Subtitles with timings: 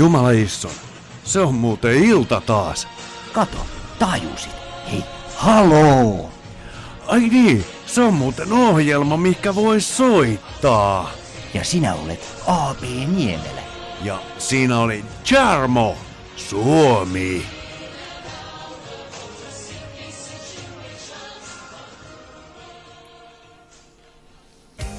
[0.00, 0.70] Jumala Isson,
[1.24, 2.88] se on muuten ilta taas.
[3.32, 3.66] Kato,
[3.98, 4.52] tajusit.
[4.90, 5.04] Hei,
[5.36, 6.30] haloo!
[7.06, 11.10] Ai niin, se on muuten ohjelma, mikä voi soittaa.
[11.54, 12.82] Ja sinä olet A.P.
[13.16, 13.62] Niemelä.
[14.02, 15.96] Ja siinä oli Jarmo,
[16.36, 17.46] Suomi.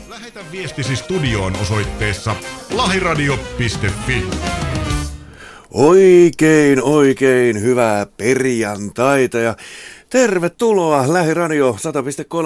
[0.10, 2.36] Lähetä viestisi studioon osoitteessa
[2.74, 4.28] lahiradio.fi.
[5.74, 9.56] Oikein, oikein hyvää perjantaita ja
[10.10, 11.78] tervetuloa Lähiradio 100.3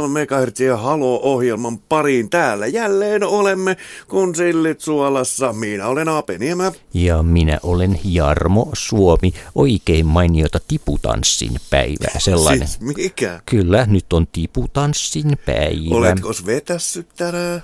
[0.08, 2.30] MHz ja Halo-ohjelman pariin.
[2.30, 5.54] Täällä jälleen olemme, kun sillit suolassa.
[5.54, 6.72] Minä olen Ape Niemä.
[6.94, 9.34] Ja minä olen Jarmo Suomi.
[9.56, 12.20] Oikein mainiota tiputanssin päivää.
[12.20, 12.68] Sellainen.
[12.68, 13.42] Siis mikä?
[13.46, 15.96] Kyllä, nyt on tiputanssin päivä.
[15.96, 17.64] Oletko vetässyt tänään?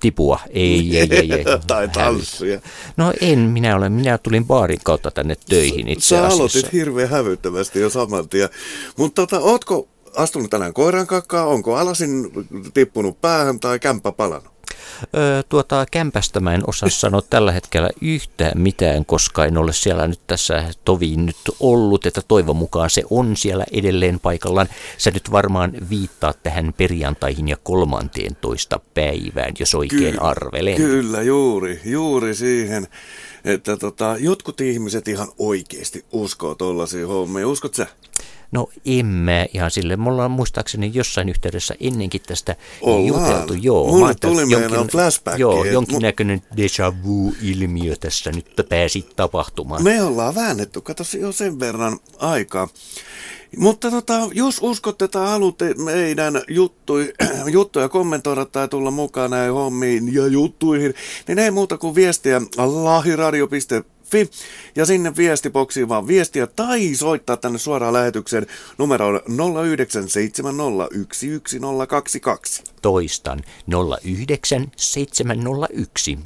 [0.00, 0.40] Tipua.
[0.50, 1.32] Ei, ei, ei.
[1.32, 1.44] ei.
[1.66, 2.60] tai tanssia.
[2.96, 3.92] No en, minä olen.
[3.92, 6.36] Minä tulin baarin kautta tänne töihin itse Sä asiassa.
[6.36, 8.48] aloitit hirveän hävyttävästi jo saman tien.
[8.96, 11.46] Mutta tota, ootko astunut tänään koiran kakkaa?
[11.46, 12.30] Onko alasin
[12.74, 14.53] tippunut päähän tai kämppä palannut?
[15.16, 20.06] Öö, tuota, kämpästä mä en osaa sanoa tällä hetkellä yhtään mitään, koska en ole siellä
[20.08, 24.68] nyt tässä toviin nyt ollut, että toivon mukaan se on siellä edelleen paikallaan.
[24.98, 30.76] Sä nyt varmaan viittaat tähän perjantaihin ja kolmanteen toista päivään, jos oikein Ky- arvelen.
[30.76, 32.86] Kyllä, juuri, juuri siihen,
[33.44, 37.48] että tota, jotkut ihmiset ihan oikeasti uskoo tollaisia hommia.
[37.48, 37.86] Uskot sä?
[38.54, 39.96] No en mä ihan sille.
[39.96, 43.06] Me ollaan muistaakseni jossain yhteydessä ennenkin tästä Ollaan.
[43.06, 43.54] juteltu.
[43.54, 49.84] Joo, Mulle tuli meinaan flashback, Joo, jonkinnäköinen déjà vu-ilmiö tässä nyt pääsi tapahtumaan.
[49.84, 52.68] Me ollaan väännetty, kato jo sen verran aikaa.
[53.56, 57.12] Mutta tota, jos uskotte tai haluatte meidän juttui,
[57.52, 60.94] juttuja kommentoida tai tulla mukaan näihin hommiin ja juttuihin,
[61.28, 63.93] niin ei muuta kuin viestiä lahiradio.fi
[64.76, 68.46] ja sinne viestiboksiin vaan viestiä tai soittaa tänne suoraan lähetykseen
[68.78, 69.24] numeroon 0970111022.
[72.82, 73.42] Toistan
[74.04, 76.18] 09 701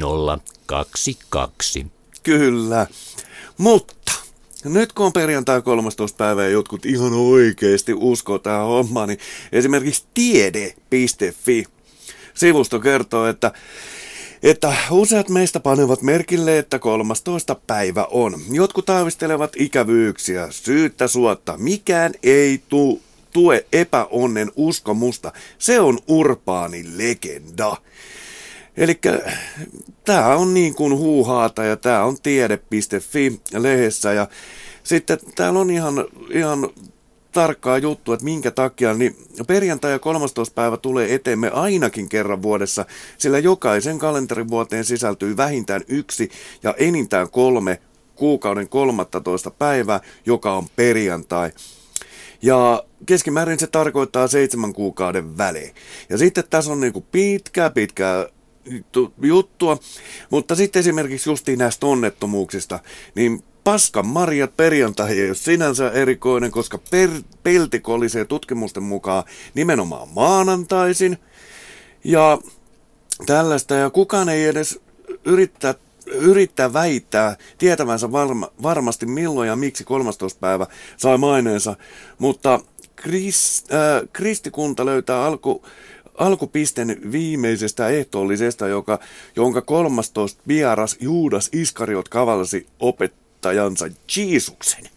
[0.00, 1.86] 1022.
[2.22, 2.86] Kyllä,
[3.58, 4.12] mutta
[4.64, 6.16] nyt kun on perjantai 13.
[6.16, 9.18] päivä ja jotkut ihan oikeasti uskoo tähän hommaan, niin
[9.52, 11.64] esimerkiksi tiede.fi
[12.34, 13.52] sivusto kertoo, että
[14.46, 17.56] että useat meistä panevat merkille, että 13.
[17.66, 18.34] päivä on.
[18.50, 21.54] Jotkut aavistelevat ikävyyksiä, syyttä suotta.
[21.58, 23.02] Mikään ei tu,
[23.32, 25.32] tue epäonnen uskomusta.
[25.58, 27.76] Se on urbaani legenda.
[28.76, 29.00] Eli
[30.04, 34.28] tämä on niin kuin huuhaata ja tämä on tiede.fi lehdessä ja
[34.82, 36.68] sitten täällä on ihan, ihan
[37.36, 39.16] tarkkaa juttu, että minkä takia, niin
[39.46, 40.54] perjantai ja 13.
[40.54, 42.84] päivä tulee eteemme ainakin kerran vuodessa,
[43.18, 46.30] sillä jokaisen kalenterivuoteen sisältyy vähintään yksi
[46.62, 47.80] ja enintään kolme
[48.14, 49.50] kuukauden 13.
[49.50, 51.50] päivää, joka on perjantai.
[52.42, 55.74] Ja keskimäärin se tarkoittaa seitsemän kuukauden välein.
[56.08, 58.28] Ja sitten tässä on niinku pitkä, pitkä
[58.92, 59.78] tu- juttua,
[60.30, 62.78] mutta sitten esimerkiksi justiin näistä onnettomuuksista,
[63.14, 71.18] niin paskan marjat perjantai ei ole sinänsä erikoinen, koska per- peltikolisee tutkimusten mukaan nimenomaan maanantaisin.
[72.04, 72.38] Ja
[73.26, 74.80] tällaista, ja kukaan ei edes
[75.24, 75.74] yrittää,
[76.06, 80.40] yrittää väittää tietävänsä varma, varmasti milloin ja miksi 13.
[80.40, 80.66] päivä
[80.96, 81.76] sai maineensa,
[82.18, 82.60] mutta
[82.96, 85.64] Krist, äh, kristikunta löytää alku,
[86.18, 88.98] alkupisten viimeisestä ehtoollisesta, joka,
[89.36, 90.42] jonka 13.
[90.48, 92.66] vieras Juudas Iskariot kavalsi
[93.46, 94.95] opettajansa Jeesuksen.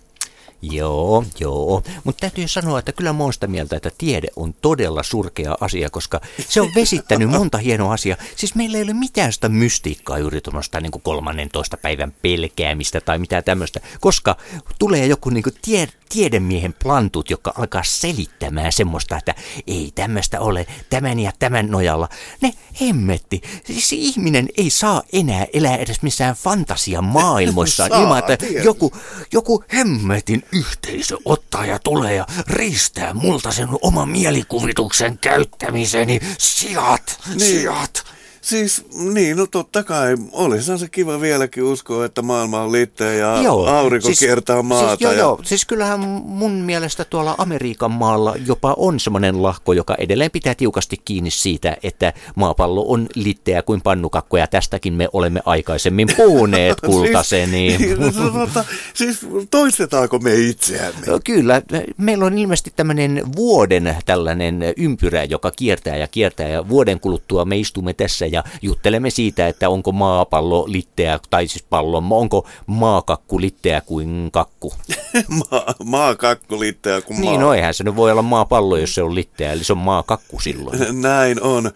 [0.62, 1.84] Joo, joo.
[2.04, 5.90] Mutta täytyy sanoa, että kyllä mä oon sitä mieltä, että tiede on todella surkea asia,
[5.90, 8.18] koska se on vesittänyt monta hienoa asiaa.
[8.36, 13.44] Siis meillä ei ole mitään sitä mystiikkaa juuri tuommoista niin 13 päivän pelkäämistä tai mitään
[13.44, 14.38] tämmöistä, koska
[14.80, 19.36] tulee joku niin tie, tiedemiehen plantut, joka alkaa selittämään semmoista, että
[19.68, 22.10] ei tämmöistä ole tämän ja tämän nojalla.
[22.42, 23.42] Ne hemmetti.
[23.66, 28.92] Siis ihminen ei saa enää elää edes missään fantasian maailmoissa Saa, ilman, että joku,
[29.34, 36.20] joku hemmetin yhteisö ottaa ja tulee ja riistää multa sen oman mielikuvituksen käyttämiseni.
[36.38, 37.40] Sijat, Niin.
[37.40, 38.04] sijat.
[38.42, 40.16] Siis niin, no totta kai.
[40.32, 44.88] Olisihan se kiva vieläkin uskoa, että maailma on liitteä ja aurinko siis, kiertää maata.
[44.88, 45.20] Siis, joo, ja...
[45.20, 45.40] joo.
[45.44, 50.98] Siis kyllähän mun mielestä tuolla Amerikan maalla jopa on semmoinen lahko, joka edelleen pitää tiukasti
[51.06, 57.76] kiinni siitä, että maapallo on litteä kuin pannukakko, ja tästäkin me olemme aikaisemmin puhuneet kultaseni.
[57.78, 59.20] Siis, niin, no, tota, siis
[59.52, 61.06] toistetaanko me itseämme?
[61.08, 61.62] No Kyllä,
[61.98, 67.58] meillä on ilmeisesti tämmöinen vuoden tällainen ympyrä, joka kiertää ja kiertää ja vuoden kuluttua me
[67.58, 73.82] istumme tässä ja juttelemme siitä, että onko maapallo litteä, tai siis pallo, onko maakakku litteä
[73.82, 74.74] kuin kakku.
[75.52, 77.32] maa, maakakku litteä kuin maa.
[77.32, 79.80] Niin, no eihän se nyt voi olla maapallo, jos se on litteä, eli se on
[79.80, 80.80] maakakku silloin.
[81.02, 81.72] Näin on.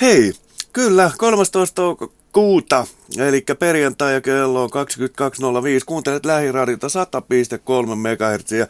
[0.00, 0.32] Hei,
[0.72, 1.82] kyllä, 13
[2.32, 2.86] kuuta,
[3.18, 5.84] eli perjantai ja kello on 22.05.
[5.86, 6.92] Kuuntelet lähiradiota 100,3
[7.94, 8.68] MHz.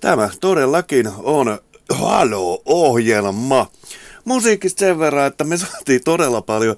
[0.00, 1.58] Tämä todellakin on
[1.90, 3.66] Halo-ohjelma.
[4.26, 6.76] Musiikista sen verran, että me saatiin todella paljon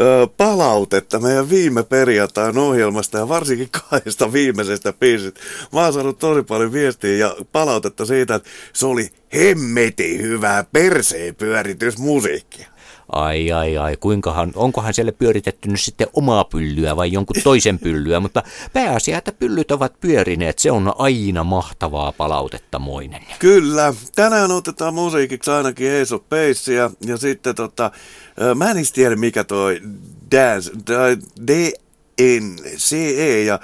[0.00, 5.40] ö, palautetta meidän viime perjantain ohjelmasta ja varsinkin kahdesta viimeisestä biisistä.
[5.72, 11.34] Mä oon saanut tosi paljon viestiä ja palautetta siitä, että se oli hemmeti hyvää perseen
[11.34, 12.75] pyöritysmusiikkia.
[13.12, 18.20] Ai ai ai, kuinkahan, onkohan siellä pyöritetty nyt sitten omaa pyllyä vai jonkun toisen pyllyä,
[18.20, 18.42] mutta
[18.72, 23.22] pääasia, että pyllyt ovat pyörineet, se on aina mahtavaa palautetta moinen.
[23.38, 25.86] Kyllä, tänään otetaan musiikiksi ainakin
[26.28, 27.90] Base ja, ja sitten tota,
[28.54, 29.80] mä en tiedä mikä toi
[30.30, 30.70] Dance,
[31.46, 33.60] D-N-C-E ja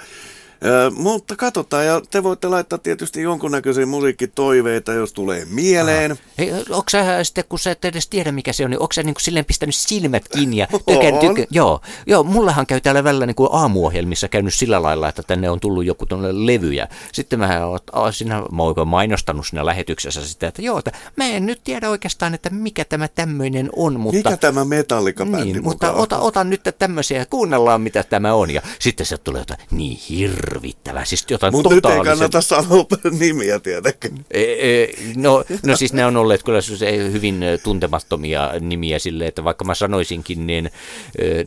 [0.95, 6.11] mutta katsotaan, ja te voitte laittaa tietysti jonkunnäköisiä musiikkitoiveita, jos tulee mieleen.
[6.11, 6.21] Aha.
[6.37, 9.03] Hei, onko sä sitten, kun sä et edes tiedä mikä se on, niin onko sä
[9.03, 13.25] niin kuin silleen pistänyt silmät kiinni ja tykän, tykän, joo, joo, mullahan käy täällä välillä
[13.25, 17.39] niin kuin aamuohjelmissa käynyt sillä lailla, että tänne on tullut joku tuonne levy, ja sitten
[17.39, 18.13] mä oon
[18.51, 22.49] mä oon mainostanut siinä lähetyksessä sitä, että joo, että mä en nyt tiedä oikeastaan, että
[22.49, 24.17] mikä tämä tämmöinen on, mutta...
[24.17, 28.61] Mikä tämä metallika niin, mutta ota, ota nyt tämmöisiä ja kuunnellaan, mitä tämä on, ja
[28.79, 31.05] sitten se tulee jotain niin hirveä hirvittävä.
[31.05, 32.85] Siis jotain Mutta nyt ei kannata sanoa
[33.19, 34.25] nimiä tietenkin.
[34.31, 36.59] E, e, no, no siis ne on olleet kyllä
[37.11, 40.71] hyvin tuntemattomia nimiä sille, että vaikka mä sanoisinkin, niin,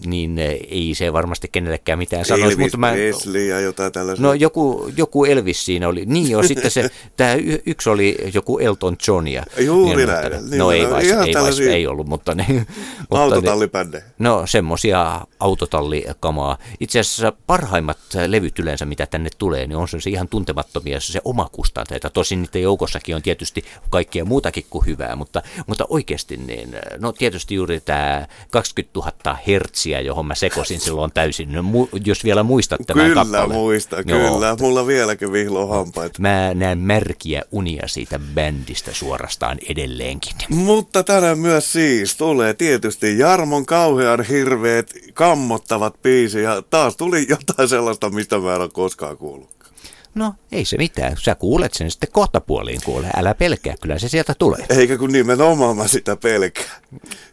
[0.07, 0.39] niin
[0.71, 2.45] ei se varmasti kenellekään mitään sanoisi.
[2.45, 4.23] Elvis mutta mä, Presley ja jotain tällaisia.
[4.23, 6.07] No joku, joku Elvis siinä oli.
[6.07, 7.35] Niin jo, sitten se, tämä
[7.67, 9.29] yksi oli joku Elton John.
[9.29, 10.33] Ja, Juuri niin, näin.
[10.33, 12.47] Mutta, niin, no ei, vais, ei, vais, ei ollut, mutta ne.
[13.11, 13.97] mutta.
[14.19, 16.59] No semmosia autotallikamaa.
[16.81, 21.49] Itse asiassa parhaimmat levyt yleensä, mitä tänne tulee, niin on se ihan tuntemattomia se oma
[21.53, 22.11] kustanteita.
[22.11, 27.55] Tosin niiden joukossakin on tietysti kaikkea muutakin kuin hyvää, mutta, mutta oikeasti niin, no tietysti
[27.55, 31.63] juuri tämä 20 000 hertsiä, johon mä sekosin silloin täysin, no,
[32.05, 33.51] jos vielä muistat tämän Kyllä kappaleen.
[33.51, 34.33] muista, Joo.
[34.33, 34.57] kyllä.
[34.61, 36.23] Mulla vieläkin vihlo hampaita.
[36.23, 40.33] Mä näen märkiä unia siitä bändistä suorastaan edelleenkin.
[40.49, 47.69] Mutta tänään myös siis tulee tietysti Jarmon kauhean hirveät kammottavat biisi ja taas tuli jotain
[47.69, 49.75] sellaista, mistä mä en ole koskaan kuullutkaan.
[50.15, 54.09] No ei se mitään, sä kuulet sen sitten kohta puoliin kuule, älä pelkää, kyllä se
[54.09, 54.67] sieltä tulee.
[54.69, 56.81] Eikä kun nimenomaan mä sitä pelkää.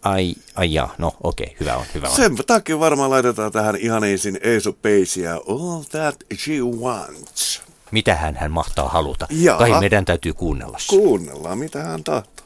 [0.02, 0.96] Ai, ai jaa.
[0.98, 2.16] no okei, okay, hyvä on, hyvä on.
[2.16, 7.62] Sen takia varmaan laitetaan tähän ihaniisin Eesu Peisiä All That She Wants.
[7.92, 9.28] Mitähän hän mahtaa haluta?
[9.30, 9.58] Jaa.
[9.58, 10.78] Kai meidän täytyy kuunnella.
[10.90, 12.44] Kuunnellaan, mitä hän tahtoo.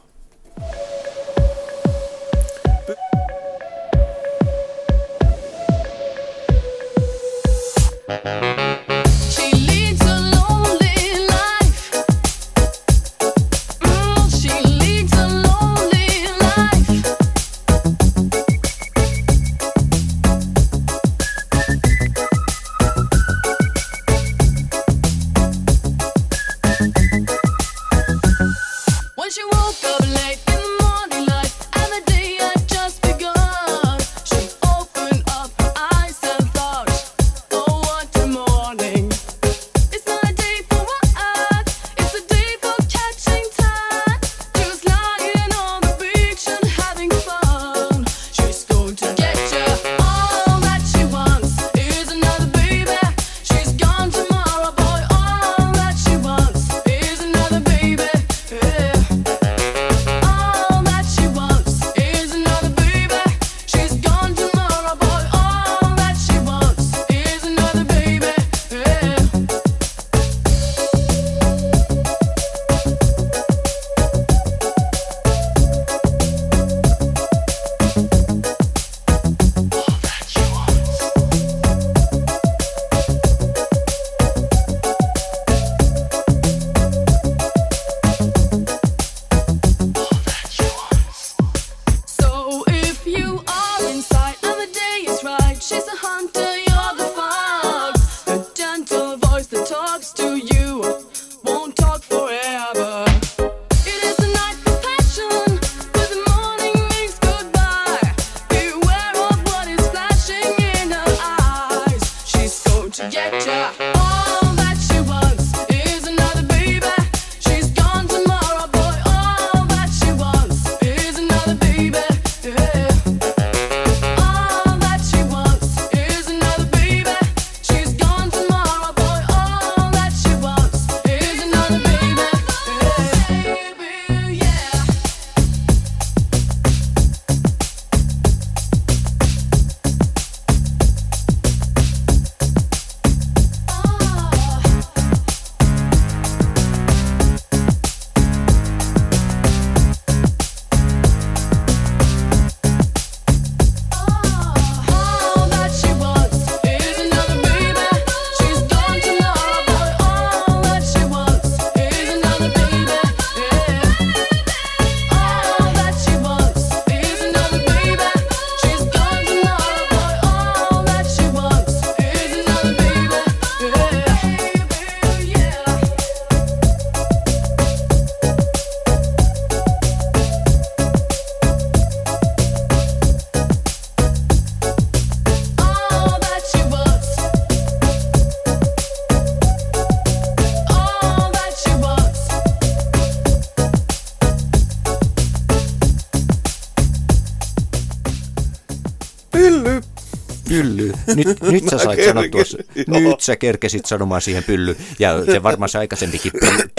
[201.16, 202.58] Nyt, nyt sä sait sanoa tuossa.
[202.88, 203.00] joo.
[203.00, 204.78] Nyt sä kerkesit sanomaan siihen pylly.
[205.00, 206.32] Ja se varmaan se aikaisempikin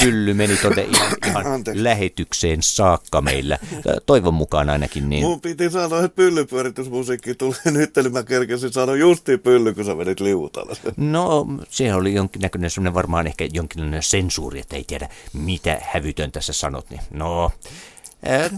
[0.03, 1.85] pylly, meni tuonne ihan, ihan Anteeksi.
[1.85, 3.59] lähetykseen saakka meillä.
[4.07, 5.23] Toivon mukaan ainakin niin.
[5.23, 9.95] Mun piti sanoa, että pyllypyöritysmusiikki tulee nyt, eli mä kerkesin sanoa justiin pylly, kun sä
[9.95, 10.77] menit liutalla.
[10.97, 16.53] No, se oli jonkinnäköinen semmoinen varmaan ehkä jonkinlainen sensuuri, että ei tiedä mitä hävytöntä sä
[16.53, 16.91] sanot.
[16.91, 17.51] Niin, no,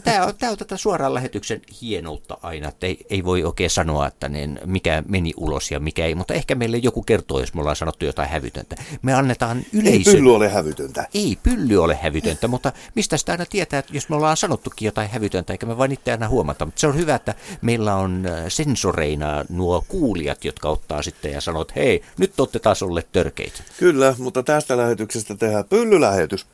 [0.05, 4.07] Tämä on, tää on tätä suoraan lähetyksen hienoutta aina, että ei, ei voi oikein sanoa,
[4.07, 7.61] että niin, mikä meni ulos ja mikä ei, mutta ehkä meille joku kertoo, jos me
[7.61, 8.76] ollaan sanottu jotain hävytöntä.
[9.02, 10.12] Me annetaan Ei yleisö...
[10.12, 11.07] pylly ole hävytöntä.
[11.14, 15.11] Ei pylly ole hävytöntä, mutta mistä sitä aina tietää, että jos me ollaan sanottukin jotain
[15.11, 16.64] hävytöntä, eikä me vain itse aina huomata.
[16.64, 21.62] Mutta se on hyvä, että meillä on sensoreina nuo kuulijat, jotka ottaa sitten ja sanoo,
[21.62, 23.62] että hei, nyt olette taas olleet törkeitä.
[23.79, 26.47] Kyllä, mutta tästä lähetyksestä tehdään pyllylähetys.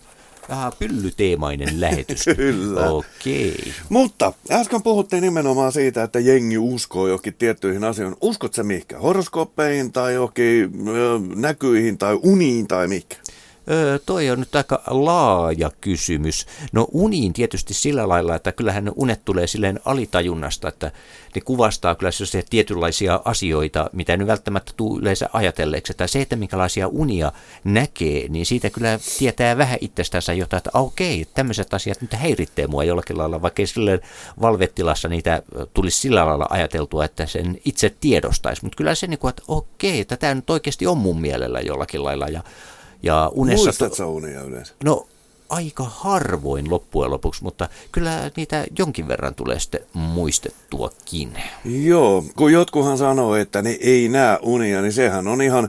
[0.48, 2.24] Aha, pyllyteemainen lähetys.
[2.36, 2.90] Kyllä.
[2.90, 3.72] Okei.
[3.88, 8.16] Mutta äsken puhuttiin nimenomaan siitä, että jengi uskoo johonkin tiettyihin asioihin.
[8.20, 8.98] Uskot sä mihinkä?
[8.98, 13.16] Horoskooppeihin tai johonkin ö, näkyihin tai uniin tai mikä?
[13.70, 16.46] Öö, toi on nyt aika laaja kysymys.
[16.72, 20.90] No uniin tietysti sillä lailla, että kyllähän ne unet tulee silleen alitajunnasta, että
[21.34, 25.92] ne kuvastaa kyllä sellaisia tietynlaisia asioita, mitä nyt välttämättä tuu yleensä ajatelleeksi.
[25.92, 27.32] Että se, että minkälaisia unia
[27.64, 32.84] näkee, niin siitä kyllä tietää vähän itsestänsä jotain, että okei, tämmöiset asiat nyt häiritsee mua
[32.84, 34.00] jollakin lailla, vaikka ei silleen
[34.40, 35.42] valvetilassa niitä
[35.74, 38.62] tulisi sillä lailla ajateltua, että sen itse tiedostaisi.
[38.64, 42.28] Mutta kyllä se, kuin, että okei, että tämä nyt oikeasti on mun mielellä jollakin lailla
[42.28, 42.42] ja
[43.06, 43.64] ja unessa...
[43.64, 44.74] Muistat sä unia yleensä?
[44.84, 45.06] No
[45.48, 51.32] aika harvoin loppujen lopuksi, mutta kyllä niitä jonkin verran tulee sitten muistettuakin.
[51.64, 55.68] Joo, kun jotkuhan sanoo, että ne ei näe unia, niin sehän on ihan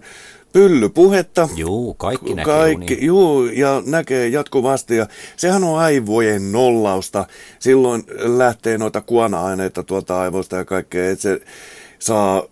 [0.53, 1.49] pyllypuhetta.
[1.55, 3.05] Juu, kaikki näkee Kaikki, unia.
[3.05, 4.95] juu, ja näkee jatkuvasti.
[4.95, 7.25] Ja sehän on aivojen nollausta.
[7.59, 11.41] Silloin lähtee noita kuona-aineita tuolta aivoista ja kaikkea, että se
[11.99, 12.43] saa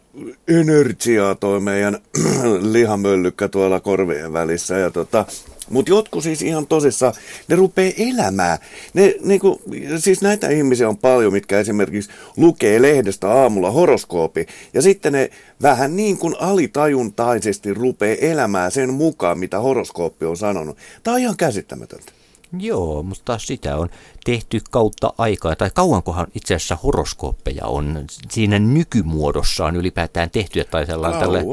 [0.47, 1.97] energiaa toi meidän
[2.73, 4.77] lihamöllykkä tuolla korvien välissä.
[4.77, 5.25] Ja tota,
[5.69, 7.13] mutta jotkut siis ihan tosissaan,
[7.47, 8.57] ne rupeaa elämään.
[8.93, 9.61] Ne, niinku,
[9.97, 15.29] siis näitä ihmisiä on paljon, mitkä esimerkiksi lukee lehdestä aamulla horoskoopi, ja sitten ne
[15.61, 20.77] vähän niin kuin alitajuntaisesti rupeaa elämään sen mukaan, mitä horoskooppi on sanonut.
[21.03, 22.11] Tämä on ihan käsittämätöntä.
[22.59, 23.89] Joo, mutta sitä on
[24.25, 31.19] tehty kautta aikaa, tai kauankohan itse asiassa horoskooppeja on siinä nykymuodossaan ylipäätään tehty, tai sellainen
[31.19, 31.43] tälle...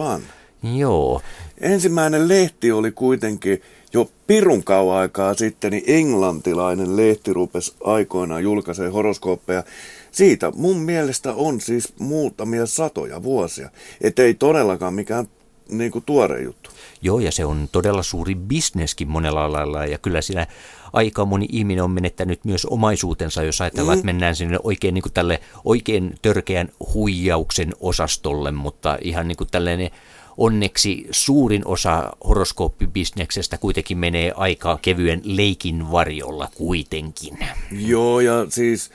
[0.77, 1.23] Joo,
[1.61, 8.89] Ensimmäinen lehti oli kuitenkin jo pirun kauan aikaa sitten, niin englantilainen lehti rupesi aikoinaan julkaisee
[8.89, 9.65] horoskooppeja.
[10.11, 13.71] Siitä mun mielestä on siis muutamia satoja vuosia.
[14.01, 15.27] Että ei todellakaan mikään
[15.69, 16.71] niin kuin tuore juttu.
[17.03, 20.47] Joo, ja se on todella suuri bisneskin monella lailla, ja kyllä siinä
[20.93, 23.99] aika moni ihminen on menettänyt myös omaisuutensa, jos ajatellaan, mm.
[23.99, 29.51] että mennään sinne oikein niin kuin tälle oikein törkeän huijauksen osastolle, mutta ihan niin kuin
[29.51, 29.91] tällainen
[30.37, 37.39] onneksi suurin osa horoskooppibisneksestä kuitenkin menee aika kevyen leikin varjolla kuitenkin.
[37.71, 38.91] Joo, ja siis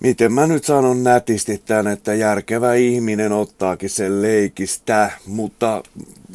[0.00, 5.82] miten mä nyt sanon nätisti tämän, että järkevä ihminen ottaakin sen leikistä, mutta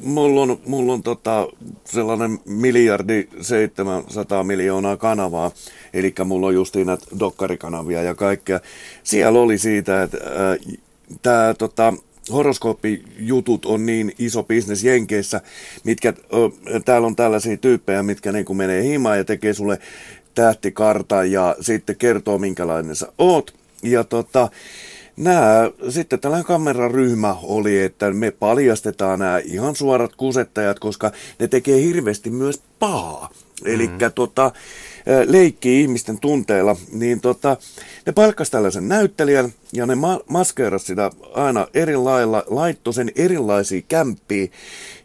[0.04, 1.48] mulla on, mulla on tota
[1.86, 5.52] sellainen miljardi 700 miljoonaa kanavaa,
[5.94, 8.60] eli mulla on justiin näitä dokkarikanavia ja kaikkea.
[9.04, 10.78] Siellä oli siitä, että äh,
[11.22, 11.94] tämä tota,
[12.32, 15.42] horoskooppijutut on niin iso bisnes Jenkeissä,
[15.84, 19.80] mitkä, ö, täällä on tällaisia tyyppejä, mitkä niin kuin menee himaan ja tekee sulle
[20.36, 23.54] tähtikartan ja sitten kertoo minkälainen sä oot.
[23.84, 24.50] Ja tota,
[25.18, 31.82] Nää, sitten tällainen kameraryhmä oli, että me paljastetaan nämä ihan suorat kusettajat, koska ne tekee
[31.82, 33.30] hirveästi myös pahaa.
[33.66, 33.94] Eli mm.
[34.16, 34.52] tota,
[35.26, 37.58] leikkii ihmisten tunteilla, niin tota,
[38.06, 43.86] ne palkkas tällaisen näyttelijän ja ne ma- maskeeras sitä aina eri lailla, laittoi sen erilaisiin
[43.88, 44.52] kämppiin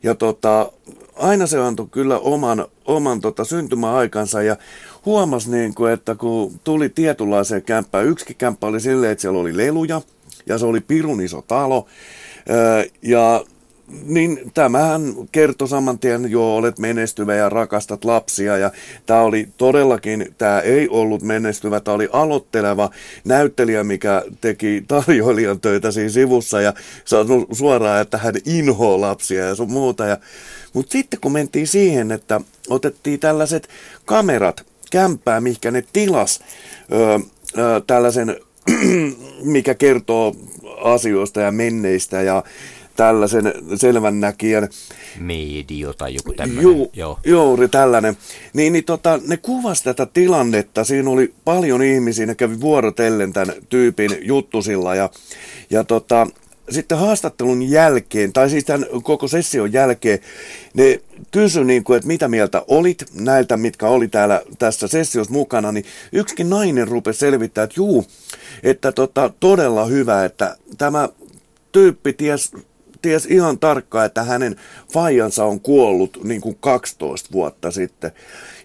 [0.03, 0.73] ja tota,
[1.17, 4.57] aina se antoi kyllä oman, oman tota, syntymäaikansa ja
[5.07, 9.57] huomasi niin kuin, että kun tuli tietynlaiseen kämppään, yksikin kämppä oli silleen, että siellä oli
[9.57, 10.03] leluja
[10.47, 11.87] ja se oli pirun iso talo
[13.03, 13.45] ja
[14.05, 18.57] niin tämähän kertoi saman tien, joo, olet menestyvä ja rakastat lapsia.
[18.57, 18.71] Ja
[19.07, 22.91] tämä oli todellakin, tämä ei ollut menestyvä, tämä oli aloitteleva
[23.25, 26.75] näyttelijä, mikä teki tarjoilijan töitä siinä sivussa ja
[27.05, 30.07] sanoi suoraan, että hän inhoaa lapsia ja sun muuta.
[30.07, 30.17] Ja,
[30.73, 33.69] mutta sitten kun mentiin siihen, että otettiin tällaiset
[34.05, 36.41] kamerat kämppää, mihinkä ne tilas
[36.93, 37.19] öö,
[37.59, 38.37] öö, tällaisen,
[39.43, 40.37] mikä kertoo
[40.83, 42.43] asioista ja menneistä ja
[42.99, 44.69] tällaisen selvännäkijän.
[45.21, 46.63] Medio tai joku tämmöinen.
[46.63, 47.19] Ju, Joo.
[47.25, 48.17] Juuri tällainen.
[48.53, 50.85] Niin, niin tota, ne kuvasi tätä tilannetta.
[50.85, 54.95] Siinä oli paljon ihmisiä, ne kävi vuorotellen tämän tyypin juttusilla.
[54.95, 55.11] Ja,
[55.71, 56.27] ja tota,
[56.71, 60.19] sitten haastattelun jälkeen, tai siis tämän koko session jälkeen,
[60.75, 65.73] ne kysyi, niin kuin, että mitä mieltä olit näiltä, mitkä oli täällä tässä sessiossa mukana,
[65.73, 68.07] niin yksikin nainen rupesi selvittämään, että juu,
[68.63, 71.09] että tota, todella hyvä, että tämä
[71.73, 72.53] tyyppi ties,
[73.03, 74.57] ties ihan tarkkaan, että hänen
[74.93, 78.13] faijansa on kuollut niin kuin 12 vuotta sitten.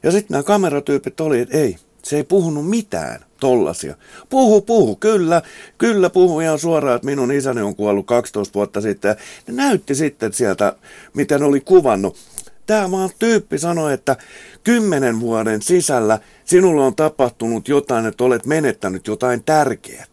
[0.04, 3.96] Ja sitten nämä kameratyypit oli, että ei, se ei puhunut mitään tollasia.
[4.30, 5.42] Puhu, puhu, kyllä,
[5.78, 9.10] kyllä puhu ihan suoraan, että minun isäni on kuollut 12 vuotta sitten.
[9.10, 9.16] Ja
[9.48, 10.76] ne näytti sitten sieltä,
[11.14, 12.18] miten oli kuvannut.
[12.66, 14.16] Tämä vaan tyyppi sanoi, että
[14.64, 20.06] kymmenen vuoden sisällä sinulle on tapahtunut jotain, että olet menettänyt jotain tärkeää.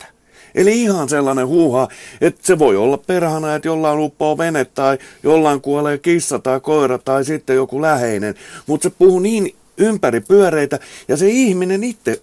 [0.54, 1.88] Eli ihan sellainen huuha,
[2.20, 6.98] että se voi olla perhana, että jollain uppoo vene tai jollain kuolee kissa tai koira
[6.98, 8.34] tai sitten joku läheinen.
[8.66, 10.78] Mutta se puhuu niin ympäri pyöreitä
[11.08, 12.22] ja se ihminen itse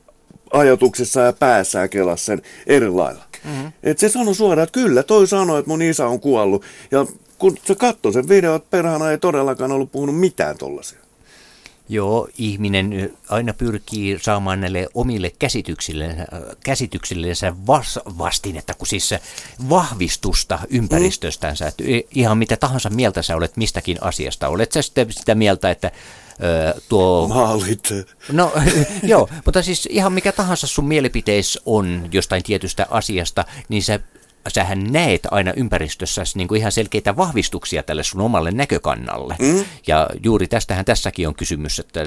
[0.51, 3.23] ajatuksessa ja päässään kelasi sen eri lailla.
[3.43, 3.71] Mm-hmm.
[3.83, 6.63] Et se sanoi suoraan, että kyllä, toi sanoi, että mun isä on kuollut.
[6.91, 7.05] Ja
[7.39, 10.99] kun se katsoi sen video, että perhana ei todellakaan ollut puhunut mitään tollaisia.
[11.89, 16.15] Joo, ihminen aina pyrkii saamaan näille omille käsityksille,
[16.63, 19.13] käsityksillensä vas, vastinetta, kun siis
[19.69, 21.65] vahvistusta ympäristöstänsä.
[21.65, 21.69] Mm.
[21.69, 24.47] Että ihan mitä tahansa mieltä sä olet mistäkin asiasta.
[24.47, 25.91] Olet sä sitten sitä mieltä, että
[26.89, 27.27] tuo...
[27.27, 27.89] Maalit.
[28.31, 28.51] No
[29.03, 33.99] joo, mutta siis ihan mikä tahansa sun mielipiteis on jostain tietystä asiasta, niin sä
[34.47, 39.35] sähän näet aina ympäristössä niin kuin ihan selkeitä vahvistuksia tälle sun omalle näkökannalle.
[39.39, 39.65] Mm.
[39.87, 42.05] Ja juuri tästähän tässäkin on kysymys, että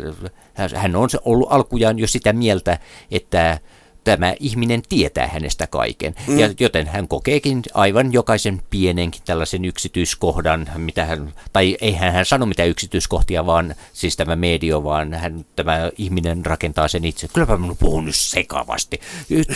[0.74, 2.78] hän on ollut alkujaan jo sitä mieltä,
[3.10, 3.58] että
[4.04, 6.14] tämä ihminen tietää hänestä kaiken.
[6.26, 6.38] Mm.
[6.38, 12.46] Ja joten hän kokeekin aivan jokaisen pienenkin tällaisen yksityiskohdan, mitä hän, tai eihän hän sano
[12.46, 17.28] mitä yksityiskohtia, vaan siis tämä medio, vaan hän, tämä ihminen rakentaa sen itse.
[17.28, 19.00] Kylläpä minun puhun nyt sekavasti.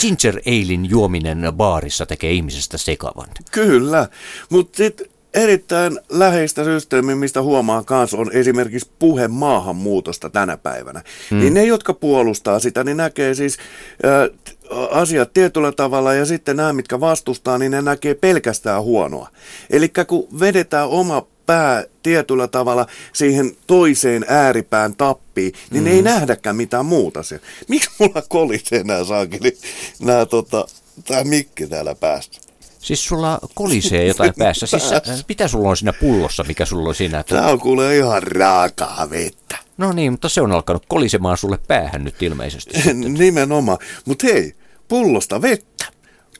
[0.00, 3.28] Ginger Alein juominen baarissa tekee ihmisestä sekavan.
[3.50, 4.08] Kyllä,
[4.50, 11.02] mutta sitten erittäin läheistä systeemiä, mistä huomaa kanssa, on esimerkiksi puhe maahanmuutosta tänä päivänä.
[11.30, 11.38] Hmm.
[11.38, 13.58] Niin ne, jotka puolustaa sitä, niin näkee siis
[14.04, 14.54] äh,
[14.90, 19.28] asiat tietyllä tavalla ja sitten nämä, mitkä vastustaa, niin ne näkee pelkästään huonoa.
[19.70, 25.90] Eli kun vedetään oma pää tietyllä tavalla siihen toiseen ääripään tappiin, niin mm.
[25.90, 27.46] ei nähdäkään mitään muuta siellä.
[27.68, 29.58] Miksi mulla kolisee nämä saakeli,
[30.00, 30.66] nämä tota,
[31.06, 32.43] tämä mikki täällä päästä?
[32.84, 34.66] Siis sulla kolisee jotain päässä.
[34.66, 37.22] Siis sä, mitä sulla on siinä pullossa, mikä sulla on siinä?
[37.22, 39.56] Tämä on kuule ihan raakaa vettä.
[39.76, 42.74] No niin, mutta se on alkanut kolisemaan sulle päähän nyt ilmeisesti.
[43.18, 43.78] Nimenomaan.
[44.04, 44.54] Mutta hei,
[44.88, 45.84] pullosta vettä.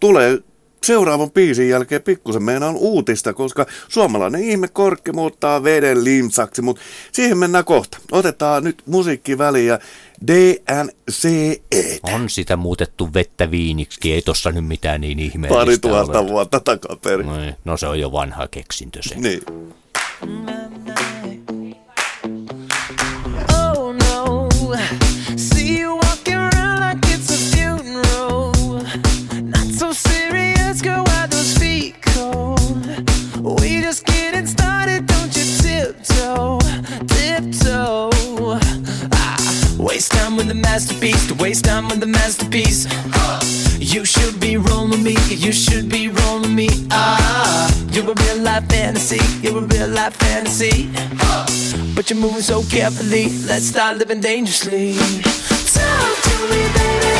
[0.00, 0.38] Tulee
[0.84, 7.38] seuraavan biisin jälkeen pikkusen meinaan uutista, koska suomalainen ihme korkki muuttaa veden limsaksi, mutta siihen
[7.38, 7.98] mennään kohta.
[8.12, 9.78] Otetaan nyt musiikki väliin ja
[10.26, 11.60] DNCE.
[12.02, 16.28] On sitä muutettu vettä viiniksi, ei tossa nyt mitään niin ihmeellistä Pari tuhatta ole.
[16.28, 17.26] vuotta takaperin.
[17.26, 19.14] No, no se on jo vanha keksintö se.
[19.14, 19.42] Niin.
[39.94, 42.88] Waste time with the masterpiece, to waste time with the masterpiece.
[43.78, 46.68] You should be rolling me, you should be rolling me.
[46.90, 50.90] Ah, you're a real life fantasy, you're a real life fantasy.
[51.94, 54.96] But you're moving so carefully, let's start living dangerously.
[54.96, 57.14] Talk to me, baby.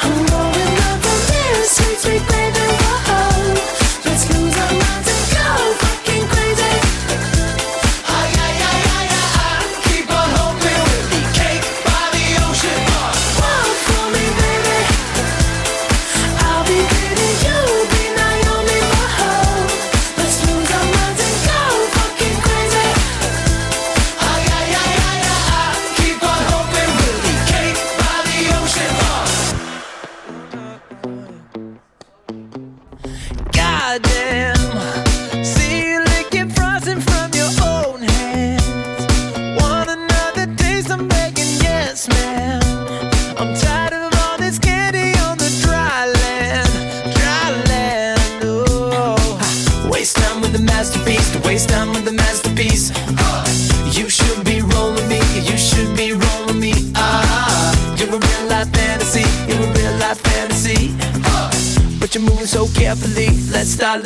[0.00, 2.73] I'm going up this sweet, sweet baby.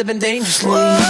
[0.09, 1.08] Living dangerously.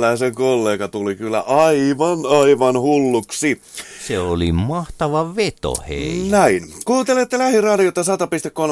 [0.00, 3.60] Meikäläisen kollega tuli kyllä aivan, aivan hulluksi.
[4.06, 6.26] Se oli mahtava veto, hei.
[6.30, 6.72] Näin.
[6.84, 8.06] Kuuntelette lähiradiota 100.3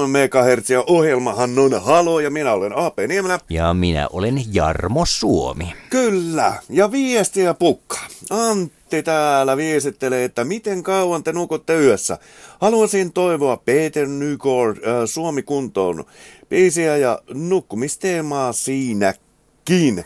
[0.08, 3.40] MHz ja ohjelmahan on Halo ja minä olen AP Niemelä.
[3.50, 5.72] Ja minä olen Jarmo Suomi.
[5.90, 6.54] Kyllä.
[6.68, 7.98] Ja viestiä pukka.
[8.30, 12.18] Antti täällä viestittelee, että miten kauan te nukutte yössä.
[12.60, 16.04] Haluaisin toivoa Peter Nygård äh, Suomi kuntoon
[16.48, 19.27] biisiä ja nukkumisteemaa siinäkin.
[19.68, 20.04] Kiin.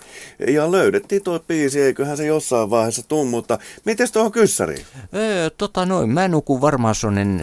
[0.48, 4.86] Ja löydettiin tuo biisi, eiköhän se jossain vaiheessa tuu, mutta miten tuohon kyssäriin?
[5.14, 7.38] Öö, tota noin, mä nukun varmaan sonen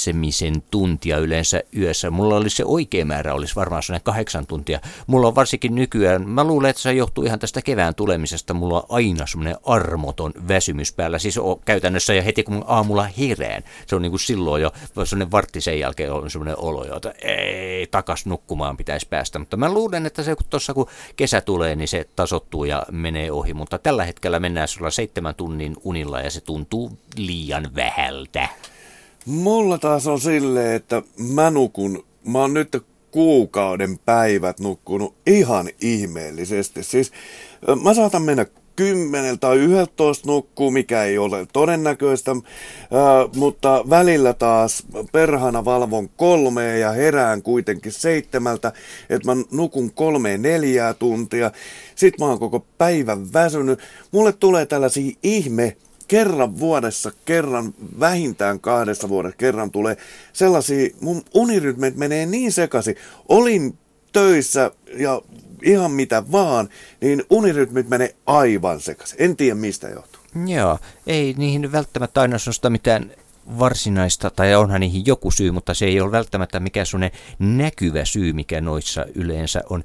[0.00, 2.10] seitsemisen tuntia yleensä yössä.
[2.10, 4.80] Mulla olisi se oikea määrä, olisi varmaan sellainen kahdeksan tuntia.
[5.06, 8.86] Mulla on varsinkin nykyään, mä luulen, että se johtuu ihan tästä kevään tulemisesta, mulla on
[8.88, 11.18] aina semmoinen armoton väsymys päällä.
[11.18, 14.72] Siis on käytännössä ja heti kun aamulla herään, se on niin kuin silloin jo,
[15.04, 19.38] semmoinen vartti sen jälkeen on semmoinen olo, jota ei, takas nukkumaan pitäisi päästä.
[19.38, 23.32] Mutta mä luulen, että se kun tuossa kun kesä tulee, niin se tasottuu ja menee
[23.32, 23.54] ohi.
[23.54, 28.48] Mutta tällä hetkellä mennään sulla seitsemän tunnin unilla ja se tuntuu liian vähältä.
[29.26, 31.02] Mulla taas on silleen, että
[31.34, 36.82] mä nukun, mä oon nyt kuukauden päivät nukkunut ihan ihmeellisesti.
[36.82, 37.12] Siis
[37.82, 42.38] mä saatan mennä 10 tai 11 nukkuu, mikä ei ole todennäköistä, äh,
[43.36, 48.72] mutta välillä taas perhana valvon kolmea ja herään kuitenkin seitsemältä,
[49.10, 51.50] että mä nukun kolme neljää tuntia.
[51.94, 53.78] Sitten mä oon koko päivän väsynyt.
[54.12, 55.76] Mulle tulee tällaisia ihme
[56.10, 59.96] kerran vuodessa, kerran vähintään kahdessa vuodessa, kerran tulee
[60.32, 62.96] sellaisia, mun unirytmit menee niin sekaisin.
[63.28, 63.78] Olin
[64.12, 65.22] töissä ja
[65.62, 66.68] ihan mitä vaan,
[67.00, 69.16] niin unirytmit menee aivan sekaisin.
[69.22, 70.22] En tiedä mistä johtuu.
[70.46, 73.10] Joo, ei niihin välttämättä aina sellaista mitään
[73.58, 78.32] varsinaista, tai onhan niihin joku syy, mutta se ei ole välttämättä mikään sellainen näkyvä syy,
[78.32, 79.84] mikä noissa yleensä on.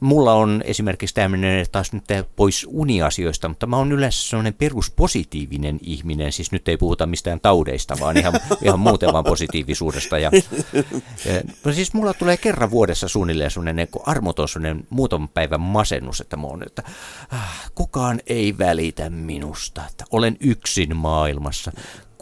[0.00, 2.04] Mulla on esimerkiksi tämmöinen taas nyt
[2.36, 7.96] pois uniasioista, mutta mä oon yleensä sellainen peruspositiivinen ihminen, siis nyt ei puhuta mistään taudeista,
[8.00, 10.18] vaan ihan, ihan muuten vaan positiivisuudesta.
[10.18, 10.30] Ja,
[11.64, 16.46] ja, siis mulla tulee kerran vuodessa suunnilleen sellainen armoton sellainen muutaman päivän masennus, että mä
[16.46, 16.82] oon, että
[17.30, 21.72] ah, kukaan ei välitä minusta, että olen yksin maailmassa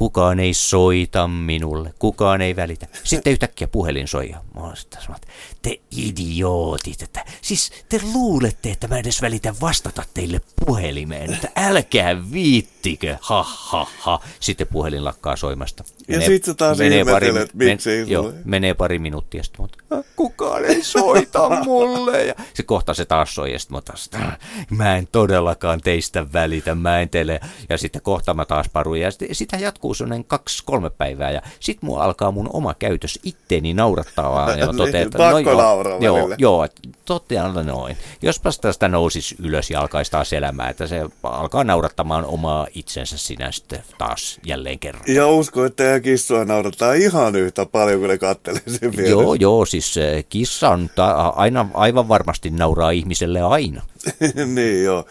[0.00, 2.86] kukaan ei soita minulle, kukaan ei välitä.
[3.04, 5.26] Sitten yhtäkkiä puhelin soi ja mä sanonut,
[5.62, 12.32] te idiootit, että siis te luulette, että mä edes välitän vastata teille puhelimeen, että älkää
[12.32, 14.20] viittikö, ha ha ha.
[14.40, 15.84] Sitten puhelin lakkaa soimasta.
[16.10, 19.78] Ja sit sä taas ihmettelet, miksi ei joo, menee pari minuuttia, sitten mutta
[20.16, 22.24] kukaan ei soita mulle.
[22.24, 24.38] Ja se kohta se taas soi, ja sitten mä taas, "Äh,
[24.70, 27.40] mä en todellakaan teistä välitä, mä en teille.
[27.68, 31.86] Ja sitten kohta mä taas paruin, ja sit- sitä jatkuu sellainen kaksi-kolme päivää, ja sitten
[31.86, 34.56] mua alkaa mun oma käytös itteeni naurattaa.
[34.56, 36.72] Ja totean, että joo, nauraa joo, joo, et
[37.04, 37.96] totean noin.
[38.22, 43.52] Jospas tästä nousisi ylös ja alkaisi taas elämään, että se alkaa naurattamaan omaa itsensä sinä
[43.52, 45.02] sitten taas jälleen kerran.
[45.06, 49.10] Ja usko, että ja kissua naurattaa ihan yhtä paljon, kun ne kattelee sen vieressä.
[49.10, 49.94] Joo, joo, siis
[50.28, 53.82] kissa on ta- aina, aivan varmasti nauraa ihmiselle aina.
[54.54, 55.04] niin joo.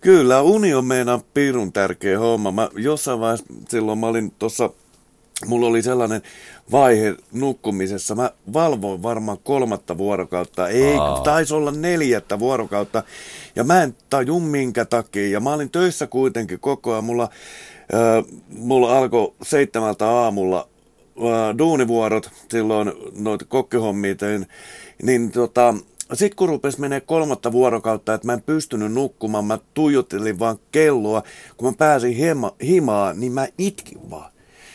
[0.00, 2.50] Kyllä, uni on meidän pirun tärkeä homma.
[2.50, 4.70] Mä jossain vaiheessa, silloin mä olin tuossa,
[5.46, 6.22] mulla oli sellainen
[6.72, 8.14] vaihe nukkumisessa.
[8.14, 11.20] Mä valvoin varmaan kolmatta vuorokautta, ei, Aa.
[11.20, 13.02] taisi olla neljättä vuorokautta.
[13.56, 15.28] Ja mä en tajun minkä takia.
[15.28, 17.04] Ja mä olin töissä kuitenkin koko ajan.
[17.04, 17.28] Mulla,
[18.48, 20.68] mulla alkoi seitsemältä aamulla
[21.58, 24.46] duunivuorot, silloin noita kokkihommia tein,
[25.02, 25.74] niin tota,
[26.12, 31.22] sitten kun rupesi menee kolmatta vuorokautta, että mä en pystynyt nukkumaan, mä tuijottelin vaan kelloa,
[31.56, 34.32] kun mä pääsin hima, himaan, niin mä itkin vaan.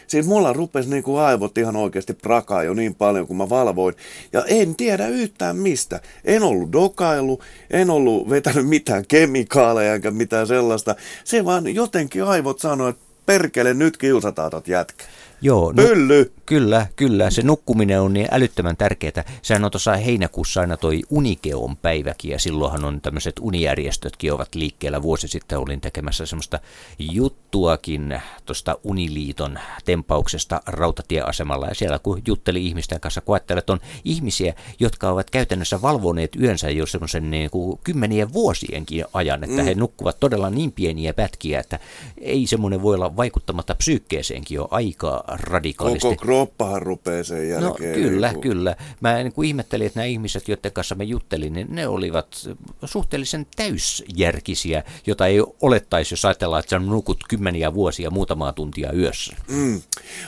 [0.08, 3.96] Siis mulla rupesi niinku aivot ihan oikeasti prakaa jo niin paljon, kun mä valvoin.
[4.34, 6.00] Ja en tiedä yhtään mistä.
[6.26, 7.40] En ollut dokailu,
[7.72, 10.96] en ollut vetänyt mitään kemikaaleja eikä mitään sellaista.
[11.24, 15.06] Se vaan jotenkin aivot sanoi, että perkele nyt kiusataan tot jätkä.
[15.42, 16.32] Joo, no, Pylly!
[16.46, 17.30] Kyllä, kyllä.
[17.30, 19.24] Se nukkuminen on niin älyttömän tärkeää.
[19.42, 25.02] Sehän on tuossa heinäkuussa aina toi Unikeon päiväkin ja silloinhan on tämmöiset unijärjestötkin ovat liikkeellä.
[25.02, 26.60] Vuosi sitten olin tekemässä semmoista
[27.00, 33.80] juttuakin tuosta Uniliiton tempauksesta rautatieasemalla ja siellä kun jutteli ihmisten kanssa, kun ajattelee, että on
[34.04, 39.66] ihmisiä, jotka ovat käytännössä valvoneet yönsä jo semmoisen niin kuin kymmenien vuosienkin ajan, että mm.
[39.66, 41.80] he nukkuvat todella niin pieniä pätkiä, että
[42.22, 46.08] ei semmoinen voi olla vaikuttamatta psyykkeeseenkin jo aika radikaalisti.
[46.08, 47.94] Koko kroppahan rupeaa sen No jälkeen.
[47.96, 48.76] kyllä, niin kuin- kyllä.
[49.02, 52.50] Mä niin kuin ihmettelin, että nämä ihmiset, joiden kanssa me juttelin, niin ne olivat
[52.86, 59.36] suhteellisen täysjärkisiä, jota ei olettaisi, jos ajatellaan, että sä nukut kymmeniä vuosia muutamaa tuntia yössä.
[59.48, 59.82] Mm.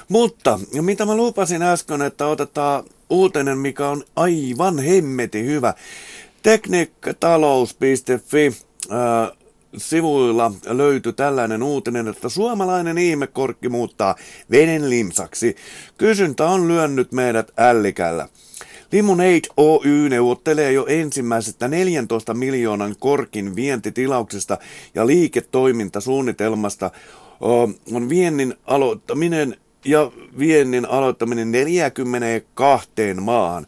[0.09, 5.73] Mutta mitä mä lupasin äsken, että otetaan uutinen, mikä on aivan hemmeti hyvä.
[6.43, 8.47] Tekniikkatalous.fi
[8.91, 8.97] äh,
[9.77, 14.15] sivuilla löytyi tällainen uutinen, että suomalainen ihmekorkki muuttaa
[14.51, 15.55] veden limsaksi.
[15.97, 18.27] Kysyntä on lyönnyt meidät ällikällä.
[18.91, 24.57] Limonade Oy neuvottelee jo ensimmäisestä 14 miljoonan korkin vientitilauksesta
[24.95, 26.91] ja liiketoimintasuunnitelmasta
[27.39, 33.67] on viennin aloittaminen ja viennin aloittaminen 42 maahan.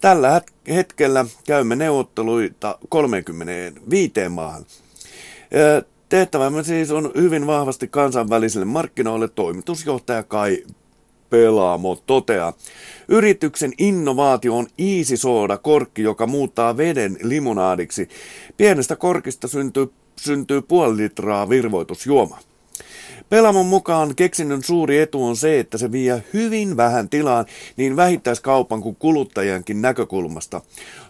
[0.00, 4.64] Tällä het- hetkellä käymme neuvotteluita 35 maahan.
[6.08, 10.64] Tehtävämme siis on hyvin vahvasti kansainvälisille markkinoille toimitusjohtaja Kai
[11.30, 12.52] Pelaamo toteaa.
[13.08, 18.08] Yrityksen innovaatio on Easy Soda korkki, joka muuttaa veden limonaadiksi.
[18.56, 22.38] Pienestä korkista syntyy, syntyy puoli litraa virvoitusjuoma.
[23.28, 28.80] Pelamon mukaan keksinnön suuri etu on se, että se vie hyvin vähän tilaan niin vähittäiskaupan
[28.80, 30.60] kuin kuluttajankin näkökulmasta.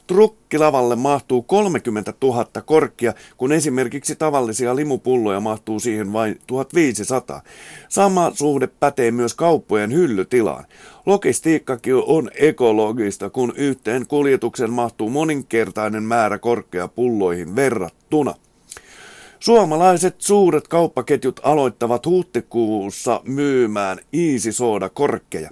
[0.07, 7.43] Trukkilavalle mahtuu 30 000 korkkia, kun esimerkiksi tavallisia limupulloja mahtuu siihen vain 1500.
[7.89, 10.65] Sama suhde pätee myös kauppojen hyllytilaan.
[11.07, 18.35] Logistiikkakin on ekologista, kun yhteen kuljetuksen mahtuu moninkertainen määrä korkea pulloihin verrattuna.
[19.41, 25.51] Suomalaiset suuret kauppaketjut aloittavat huhtikuussa myymään Easy Soda korkkeja.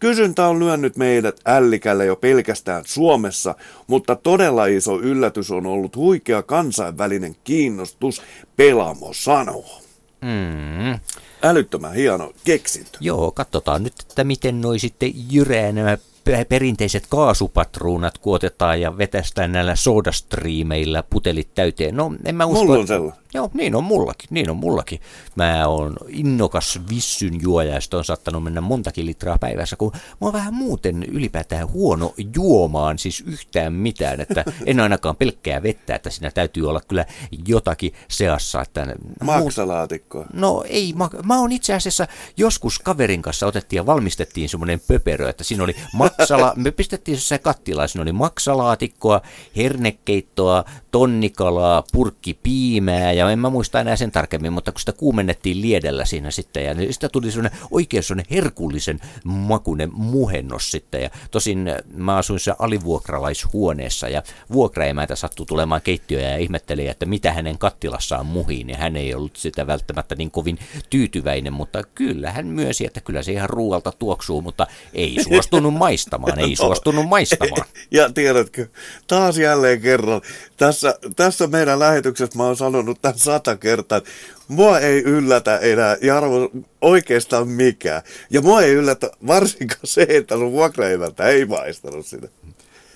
[0.00, 3.54] Kysyntä on lyönyt meidät ällikälle jo pelkästään Suomessa,
[3.86, 8.22] mutta todella iso yllätys on ollut huikea kansainvälinen kiinnostus,
[8.56, 9.80] Pelamo sanoo.
[10.20, 11.00] Mm.
[11.42, 12.98] Älyttömän hieno keksintö.
[13.00, 19.52] Joo, katsotaan nyt, että miten noi sitten jyrää nämä pe- perinteiset kaasupatruunat kuotetaan ja vetästään
[19.52, 21.96] näillä sodastriimeillä putelit täyteen.
[21.96, 22.64] No, en mä usko.
[22.64, 23.20] Mulla on sellainen.
[23.34, 25.00] Joo, niin on mullakin, niin on mullakin.
[25.34, 30.32] Mä oon innokas vissyn juoja ja on saattanut mennä montakin litraa päivässä, kun mä oon
[30.32, 36.30] vähän muuten ylipäätään huono juomaan, siis yhtään mitään, että en ainakaan pelkkää vettä, että siinä
[36.30, 37.06] täytyy olla kyllä
[37.48, 38.60] jotakin seassa.
[38.60, 40.26] Että Maksalaatikkoa.
[40.32, 45.28] No ei, mä, mä oon itse asiassa joskus kaverin kanssa otettiin ja valmistettiin semmoinen pöperö,
[45.28, 49.20] että siinä oli maksala, me pistettiin se kattilaan, siinä oli maksalaatikkoa,
[49.56, 55.60] hernekeittoa, tonnikalaa, purkki piimää ja en mä muista enää sen tarkemmin, mutta kun sitä kuumennettiin
[55.60, 61.10] liedellä siinä sitten ja niin sitä tuli semmoinen oikein semmoinen herkullisen makuinen muhennos sitten ja
[61.30, 67.32] tosin äh, mä asuin se alivuokralaishuoneessa ja vuokraemäntä sattui tulemaan keittiöön ja ihmetteli, että mitä
[67.32, 70.58] hänen kattilassaan muhiin ja hän ei ollut sitä välttämättä niin kovin
[70.90, 76.38] tyytyväinen, mutta kyllä hän myönsi, että kyllä se ihan ruoalta tuoksuu, mutta ei suostunut maistamaan,
[76.38, 77.66] ei suostunut maistamaan.
[77.90, 78.66] Ja tiedätkö,
[79.06, 80.20] taas jälleen kerran,
[80.56, 84.00] tässä, tässä meidän lähetyksessä mä oon sanonut tämän sata kertaa,
[84.48, 88.02] mua ei yllätä enää, Jarmo, oikeastaan mikään.
[88.30, 92.28] Ja mua ei yllätä varsinkaan se, että sun vuokraimältä ei maistanut sitä.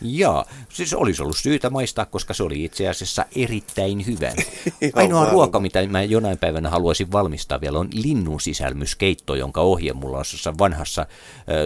[0.04, 4.32] Jaa, siis olisi ollut syytä maistaa, koska se oli itse asiassa erittäin hyvä.
[4.94, 5.32] Ainoa varma.
[5.32, 10.58] ruoka, mitä mä jonain päivänä haluaisin valmistaa vielä, on linnun sisälmyskeitto, jonka ohje mulla on
[10.58, 11.06] vanhassa,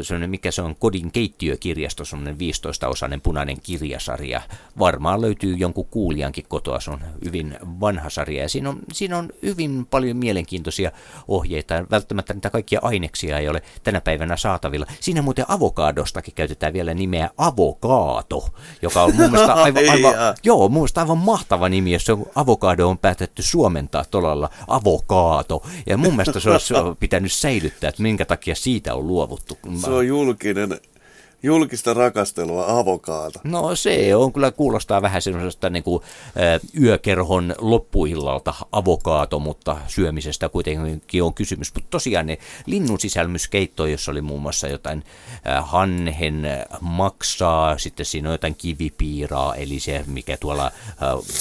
[0.03, 4.41] sellainen, mikä se on, kodin keittiökirjasto, semmoinen 15-osainen punainen kirjasarja.
[4.79, 8.43] Varmaan löytyy jonkun kuulijankin kotoa, se on hyvin vanha sarja.
[8.43, 10.93] Ja siinä on, siinä on hyvin paljon mielenkiintoisia
[11.29, 14.87] ohjeita, välttämättä niitä kaikkia aineksia ei ole tänä päivänä saatavilla.
[15.01, 17.31] Siinä muuten avokaadostakin käytetään vielä nimeä
[18.29, 20.35] avokaato, joka on mun mielestä aivan, aivan, Ai jaa.
[20.43, 25.63] Joo, mun mielestä aivan mahtava nimi, jos se on avokado on päätetty suomentaa tolalla avokaato.
[25.87, 29.59] Ja mun mielestä se olisi pitänyt säilyttää, että minkä takia siitä on luovuttu.
[29.81, 30.81] Se on julkinen,
[31.43, 33.41] julkista rakastelua avokaata.
[33.45, 40.49] No se on kyllä kuulostaa vähän semmoisesta niin kuin, ä, yökerhon loppuillalta avokaato, mutta syömisestä
[40.49, 41.75] kuitenkin on kysymys.
[41.75, 45.05] Mutta tosiaan ne linnun sisälmyskeitto, jossa oli muun muassa jotain
[45.47, 46.47] ä, hanhen
[46.81, 50.71] maksaa, sitten siinä on jotain kivipiiraa, eli se mikä tuolla ä,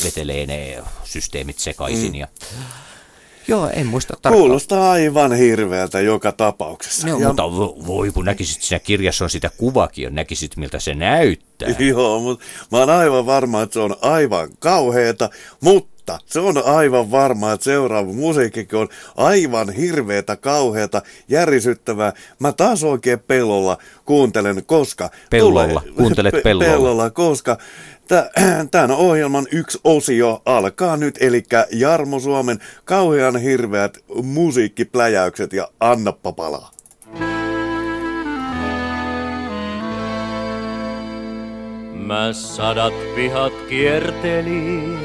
[0.04, 2.12] vetelee ne systeemit sekaisin.
[2.12, 2.20] Mm.
[2.20, 2.28] Ja
[3.48, 4.36] Joo, en muista tarkkaan.
[4.36, 7.08] Kuulostaa aivan hirveältä joka tapauksessa.
[7.08, 10.80] No, ja, mutta vo- voi kun näkisit siinä kirjassa on sitä kuvakin ja näkisit miltä
[10.80, 11.70] se näyttää.
[11.80, 15.30] Joo, mutta mä oon aivan varma, että se on aivan kauheeta,
[15.62, 22.14] mutta se on aivan varma, että seuraava musiikkikin on aivan hirveetä, kauheeta, järisyttävää.
[22.40, 25.10] Mä taas oikein pelolla kuuntelen, koska...
[25.30, 26.72] Pellolla, kuuntelet Pe- pellolla.
[26.72, 27.58] Pellolla, koska
[28.72, 36.72] tämän ohjelman yksi osio alkaa nyt, eli Jarmo Suomen kauhean hirveät musiikkipläjäykset ja annappa palaa.
[41.94, 44.98] Mä sadat pihat kiertelin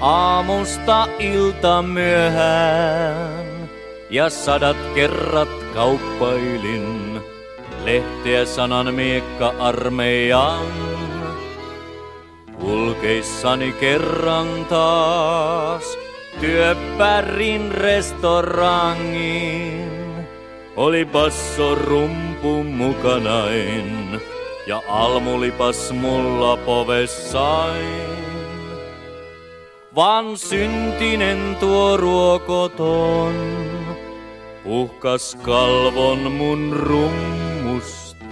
[0.00, 3.70] aamusta ilta myöhään
[4.10, 7.20] ja sadat kerrat kauppailin
[7.84, 10.97] lehteä sanan miekka armeijan.
[12.60, 15.98] Kulkeissani kerran taas
[16.40, 19.08] työppärin restorangin.
[20.76, 24.20] Oli basso rumpu mukanain
[24.66, 28.08] ja almulipas mulla povessain.
[29.94, 33.34] Vaan syntinen tuo ruokoton
[34.64, 38.28] uhkas kalvon mun rummustain.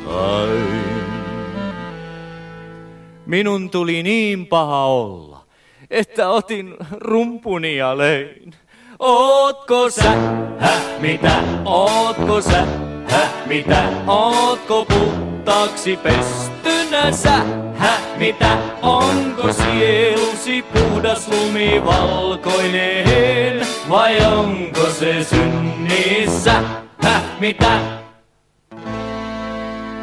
[3.27, 5.45] Minun tuli niin paha olla,
[5.91, 8.55] että otin rumpuni ja löin.
[8.99, 10.13] Ootko sä,
[10.59, 12.67] häh, mitä, ootko sä,
[13.11, 17.37] häh, mitä, ootko puhtaaksi pestynä sä,
[17.77, 26.63] häh, mitä, onko sielusi puhdas lumi valkoinen, vai onko se synnissä,
[27.03, 27.81] häh, mitä?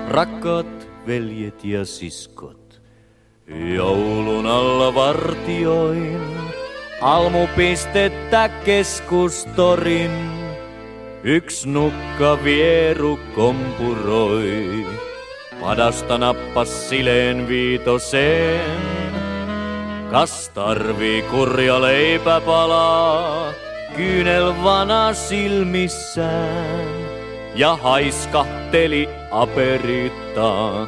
[0.08, 2.63] Rakkaat veljet ja siskot,
[3.48, 6.22] joulun alla vartioin
[7.02, 10.12] almupistettä keskustorin.
[11.24, 14.86] Yks nukka vieru kompuroi,
[15.62, 18.84] padasta nappas sileen viitoseen.
[20.12, 23.54] Kas tarvii kurja leipäpalaa,
[23.96, 26.88] kyynel vana silmissään.
[27.56, 30.88] Ja haiskahteli aperittaa,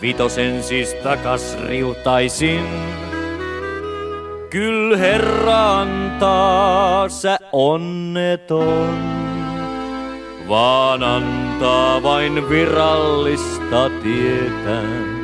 [0.00, 2.64] vitosen siis takas riutaisin.
[4.50, 8.98] Kyl herra antaa sä onneton,
[10.48, 15.14] vaan antaa vain virallista tietää.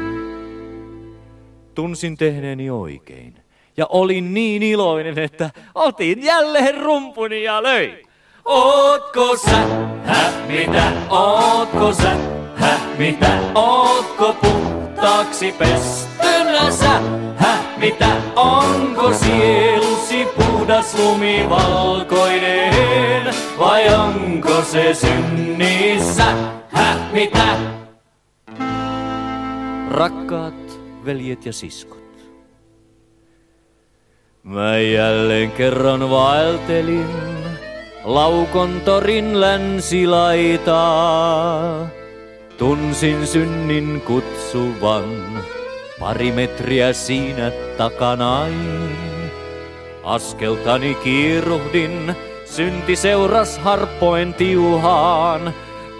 [1.74, 3.34] Tunsin tehneeni oikein
[3.76, 7.98] ja olin niin iloinen, että otin jälleen rumpuni ja löin.
[8.44, 9.66] Ootko sä,
[10.04, 17.00] hä, mitä, ootko sä, hä, mitä, ootko puhtaaksi pestynä sä,
[17.36, 26.26] hä, mitä, onko sielusi puhdas lumi valkoinen, vai onko se synnissä,
[26.68, 27.56] hä, mitä?
[29.90, 32.00] Rakkaat veljet ja siskot,
[34.42, 37.06] mä jälleen kerran vaeltelin
[38.04, 40.61] Laukon torin länsilaitaa.
[42.61, 45.44] Tunsin synnin kutsuvan,
[46.00, 48.90] pari metriä siinä takanain.
[50.04, 55.54] Askeltani kiiruhdin, synti seuras harppoen tiuhaan.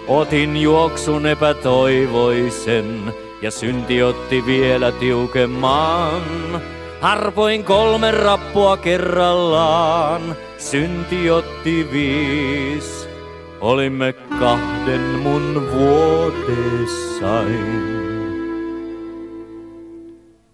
[0.07, 6.61] Otin juoksun epätoivoisen ja synti otti vielä tiukemman.
[6.99, 13.10] Harpoin kolme rappua kerrallaan, synti otti viis.
[13.61, 17.91] Olimme kahden mun vuodessain.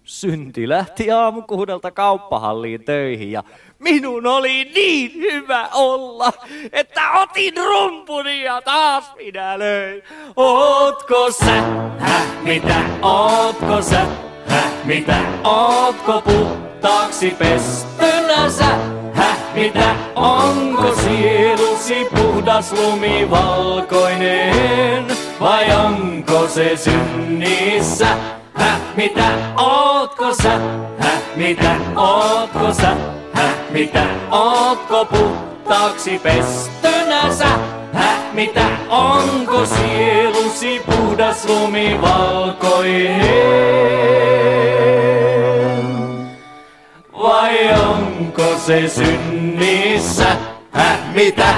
[0.03, 3.43] Synti lähti aamukuudelta kauppahalliin töihin ja
[3.79, 6.33] minun oli niin hyvä olla,
[6.71, 10.03] että otin rumpuni ja taas minä löin.
[10.35, 11.63] Ootko sä,
[11.99, 14.05] häh, mitä, ootko sä,
[14.47, 25.05] häh, mitä, ootko puhtaaksi pestynä sä, häh, mitä, onko sielusi puhdas lumi valkoinen,
[25.39, 28.07] vai onko se synnissä?
[28.53, 30.59] Häh, mitä, ootko sä?
[30.99, 32.95] Häh, mitä, ootko sä?
[33.33, 37.49] Häh, mitä, ootko puhtaaksi pestynä sä?
[37.93, 43.17] Häh, mitä, onko sielusi puhdas lumi valkoinen?
[48.37, 50.37] Onko se synnissä?
[50.71, 51.55] Häh, mitä?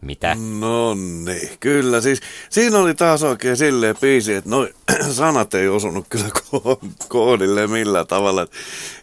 [0.00, 0.36] Mitä?
[0.60, 0.94] No
[1.24, 2.20] niin, kyllä siis.
[2.50, 4.74] Siinä oli taas oikein silleen biisi, että noi
[5.12, 8.46] sanat ei osunut kyllä ko- koodille millään tavalla.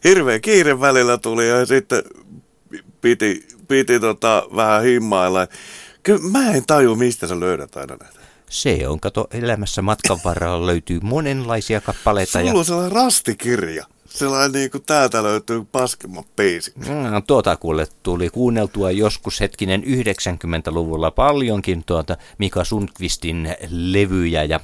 [0.03, 2.03] Hirveä kiire välillä tuli ja sitten
[3.01, 5.47] piti, piti tota, vähän himmailla.
[6.03, 8.19] Kyllä mä en taju, mistä sä löydät aina näitä.
[8.49, 12.31] Se on, kato, elämässä matkan varrella löytyy monenlaisia kappaleita.
[12.31, 13.85] Sulla Ja, on sellainen rastikirja.
[14.13, 16.73] Sellainen niin kuin täältä löytyy paskemman peisi.
[16.75, 16.85] Mm,
[17.27, 24.59] tuota kuule tuli kuunneltua joskus hetkinen 90-luvulla paljonkin tuota Mika Sundqvistin levyjä ja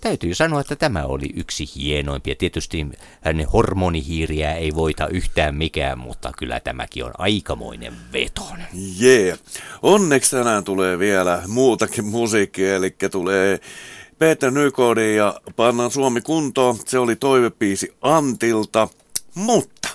[0.00, 2.34] täytyy sanoa, että tämä oli yksi hienoimpia.
[2.34, 2.86] Tietysti
[3.20, 8.58] hänen hormonihiiriä ei voita yhtään mikään, mutta kyllä tämäkin on aikamoinen veton.
[8.98, 9.24] Jee.
[9.24, 9.38] Yeah.
[9.82, 13.60] Onneksi tänään tulee vielä muutakin musiikkia, eli tulee
[14.20, 16.76] Peter Nykodi ja pannaan Suomi kuntoon.
[16.86, 18.88] Se oli toivepiisi Antilta,
[19.34, 19.88] mutta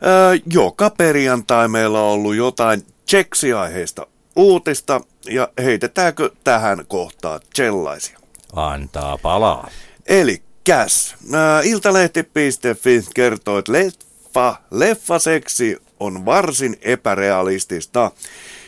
[0.00, 8.18] ää, joka perjantai meillä on ollut jotain Tseksi-aiheista uutista ja heitetäänkö tähän kohtaan sellaisia?
[8.52, 9.70] Antaa palaa.
[10.06, 11.14] Eli käs.
[11.32, 18.10] Ää, Iltalehti.fi kertoo, että leffa, leffaseksi on varsin epärealistista.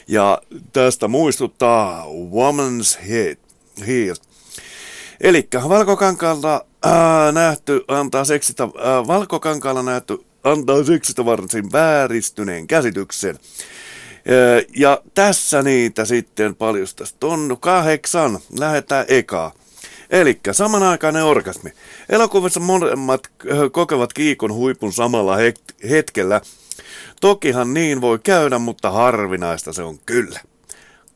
[0.09, 3.37] Ja tästä muistuttaa Woman's Head.
[3.87, 4.30] Head.
[5.21, 13.39] Eli valkokankaalla ää, nähty antaa seksistä, ää, valkokankaalla nähty antaa seksistä varsin vääristyneen käsityksen.
[13.39, 18.39] Ää, Ja tässä niitä sitten paljon tästä on kahdeksan.
[18.59, 19.53] Lähetään ekaa.
[20.11, 21.73] Eli samanaikainen orgasmi.
[22.09, 26.41] Elokuvassa molemmat ö, kokevat kiikon huipun samalla het- hetkellä.
[27.21, 30.41] Tokihan niin voi käydä, mutta harvinaista se on kyllä.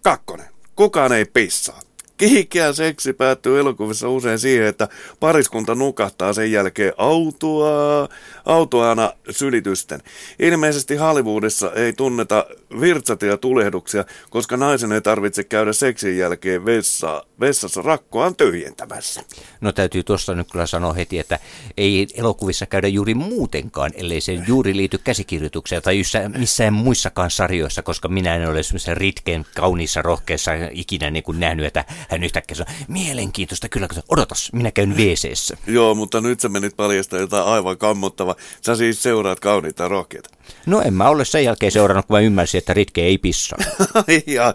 [0.03, 0.47] Kakkonen.
[0.77, 1.81] Kukaan ei pissaa.
[2.17, 4.89] Kiihkeä seksi päättyy elokuvissa usein siihen, että
[5.21, 8.09] pariskunta nukahtaa sen jälkeen autoa,
[8.45, 10.03] autoana sylitysten.
[10.39, 12.47] Ilmeisesti Hollywoodissa ei tunneta
[12.81, 19.23] virtsatia tulehduksia, koska naisen ei tarvitse käydä seksin jälkeen vessa, vessassa rakkoaan tyhjentämässä.
[19.61, 21.39] No täytyy tuossa nyt kyllä sanoa heti, että
[21.77, 26.03] ei elokuvissa käydä juuri muutenkaan, ellei se juuri liity käsikirjoitukseen tai
[26.39, 31.67] missään muissakaan sarjoissa, koska minä en ole semmoisessa Ritken kauniissa rohkeassa ikinä niin kuin nähnyt,
[31.67, 36.49] että hän yhtäkkiä sanoo, mielenkiintoista kyllä, kun odotas, minä käyn wc Joo, mutta nyt sä
[36.49, 38.35] menit paljastaa jotain aivan kammottavaa.
[38.61, 40.31] Sä siis seuraat kauniita rohkeita.
[40.67, 43.59] No en mä ole sen jälkeen seurannut, kun mä ymmärsin, että Ritke ei pissaa.
[44.27, 44.55] ja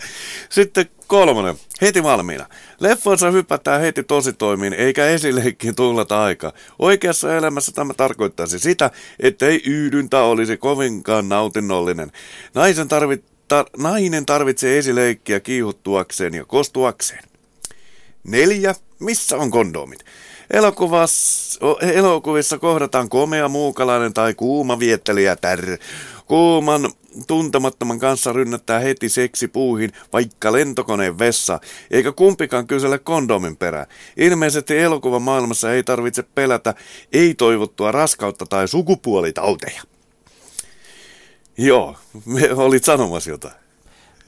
[0.50, 2.46] sitten kolmonen, heti valmiina.
[2.80, 6.52] Leffoissa hypätään heti tositoimiin, eikä esileikkiin tuhlata aikaa.
[6.80, 12.12] Oikeassa elämässä tämä tarkoittaisi sitä, että ei yhdyntä olisi kovinkaan nautinnollinen.
[12.56, 17.29] Naisen tarvit, tar, nainen tarvitsee esileikkiä kiihuttuakseen ja kostuakseen.
[18.24, 18.76] Neljä.
[19.00, 20.06] Missä on kondomit?
[20.54, 21.60] Elokuvassa,
[21.94, 25.78] elokuvissa kohdataan komea muukalainen tai kuuma viettelijätär.
[26.26, 26.92] Kuuman
[27.28, 31.60] tuntemattoman kanssa rynnättää heti seksipuuhin, vaikka lentokoneen vessa,
[31.92, 33.88] eikä kumpikaan kysele kondomin perään.
[34.18, 36.74] Ilmeisesti elokuvan maailmassa ei tarvitse pelätä
[37.14, 39.82] ei-toivottua raskautta tai sukupuolitauteja.
[41.58, 41.96] Joo,
[42.26, 43.69] me olit sanomassa jotain.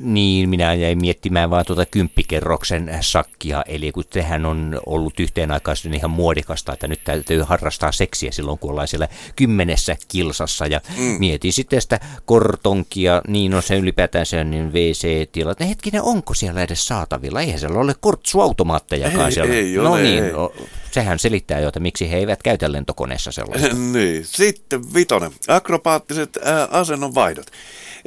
[0.02, 5.78] Niin, minä jäin miettimään vaan tuota kymppikerroksen sakkia, eli kun tehän on ollut yhteen aikaan
[5.96, 11.04] ihan muodikasta, että nyt täytyy harrastaa seksiä silloin, kun ollaan siellä kymmenessä kilsassa, ja mm.
[11.20, 16.64] mietin sitten sitä kortonkia, niin on se ylipäätään se niin WC-tila, että hetkinen, onko siellä
[16.64, 17.42] edes saatavilla?
[17.42, 19.54] Eihän siellä ole kortsuautomaattejakaan Ei, siellä.
[19.54, 20.32] ei no ole, niin, ei.
[20.32, 20.54] no,
[20.92, 23.76] sehän selittää jo, että miksi he eivät käytä lentokoneessa sellaista.
[23.76, 25.32] niin, sitten vitonen.
[25.48, 27.48] Akrobaattiset ää, asennonvaihdot.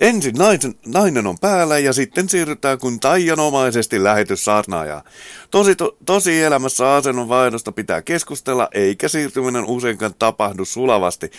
[0.01, 5.05] Ensin naisen, nainen on päällä ja sitten siirrytään kuin taianomaisesti lähetyssaarnaajaa.
[5.51, 11.31] Tosi, to, tosi elämässä asennonvaihdosta pitää keskustella, eikä siirtyminen useinkaan tapahdu sulavasti.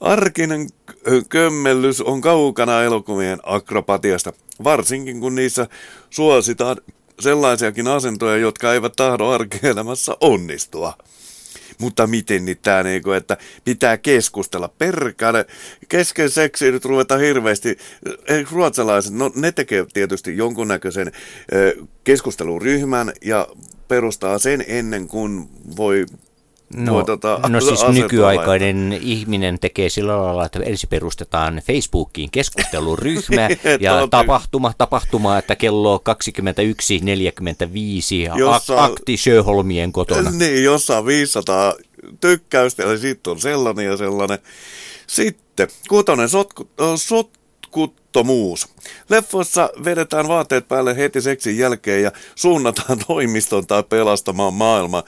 [0.00, 0.68] Arkinen
[1.28, 4.32] kömmellys on kaukana elokuvien akrobatiasta,
[4.64, 5.66] varsinkin kun niissä
[6.10, 6.76] suositaan
[7.20, 10.94] sellaisiakin asentoja, jotka eivät tahdo arkielämässä onnistua.
[11.78, 14.68] Mutta miten nyt tää niinku, että pitää keskustella.
[14.68, 15.46] Perkale,
[15.88, 17.78] kesken seksiä nyt ruveta hirveästi.
[18.28, 23.48] Eh, Ruotsalaiset, no ne tekee tietysti jonkunnäköisen eh, keskusteluryhmän ja
[23.88, 26.06] perustaa sen ennen kuin voi
[26.76, 33.48] No, tota, no siis asentoa nykyaikainen ihminen tekee sillä lailla, että ensin perustetaan Facebookiin keskusteluryhmä
[33.80, 36.02] ja tapahtuma, tapahtuma, että kello
[38.32, 40.30] 21.45 Jossa- ak- akti Sjöholmien kotona.
[40.30, 41.74] Niin, jossa on 500
[42.20, 44.38] tykkäystä, eli sitten on sellainen ja sellainen.
[45.06, 46.84] Sitten, kutonen sotku, ö,
[48.14, 48.68] sotkuttomuus.
[49.08, 55.02] Leffoissa vedetään vaatteet päälle heti seksin jälkeen ja suunnataan toimiston tai pelastamaan maailmaa.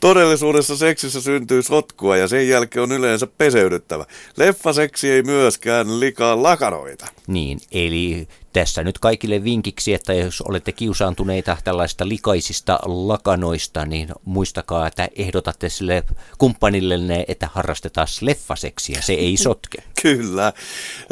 [0.00, 4.04] Todellisuudessa seksissä syntyy sotkua ja sen jälkeen on yleensä peseydyttävä.
[4.36, 7.06] Leffaseksi ei myöskään likaa lakaroita.
[7.26, 14.86] Niin, eli tässä nyt kaikille vinkiksi, että jos olette kiusaantuneita tällaista likaisista lakanoista, niin muistakaa,
[14.86, 16.04] että ehdotatte sille
[16.38, 19.00] kumppanillenne, että harrastetaan leffaseksiä.
[19.00, 19.82] Se ei sotke.
[20.02, 20.52] Kyllä.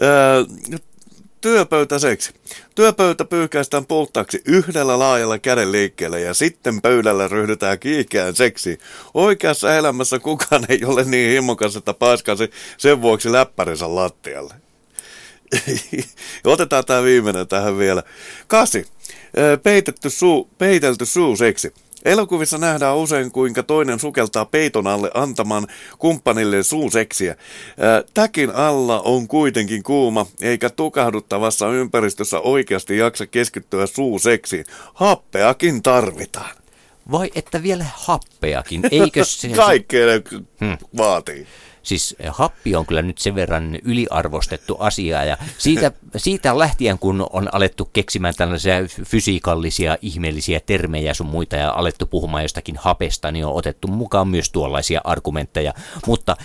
[0.02, 0.44] Öö,
[1.46, 2.34] Työpöytäseksi.
[2.74, 8.78] Työpöytä pyyhkäistään puhtaaksi yhdellä laajalla käden liikkeellä ja sitten pöydällä ryhdytään kiikeään seksi.
[9.14, 14.54] Oikeassa elämässä kukaan ei ole niin himokas, että paiskasi sen vuoksi läppärinsä lattialle.
[16.44, 18.02] Otetaan tämä viimeinen tähän vielä.
[18.46, 18.86] Kasi.
[19.62, 21.74] Peitetty suu, peitelty suuseksi.
[22.06, 25.66] Elokuvissa nähdään usein, kuinka toinen sukeltaa peiton alle antamaan
[25.98, 27.36] kumppanille suuseksiä.
[28.14, 34.64] Täkin alla on kuitenkin kuuma, eikä tukahduttavassa ympäristössä oikeasti jaksa keskittyä suuseksiin.
[34.94, 36.56] Happeakin tarvitaan.
[37.10, 39.48] Vai että vielä happeakin, eikö se...
[39.66, 40.06] Kaikkea
[40.60, 40.78] hmm.
[40.96, 41.46] vaatii.
[41.86, 47.48] Siis happi on kyllä nyt sen verran yliarvostettu asia ja siitä, siitä lähtien kun on
[47.54, 48.74] alettu keksimään tällaisia
[49.04, 54.50] fysiikallisia ihmeellisiä termejä sun muita ja alettu puhumaan jostakin hapesta, niin on otettu mukaan myös
[54.50, 55.74] tuollaisia argumentteja.
[56.06, 56.36] Mutta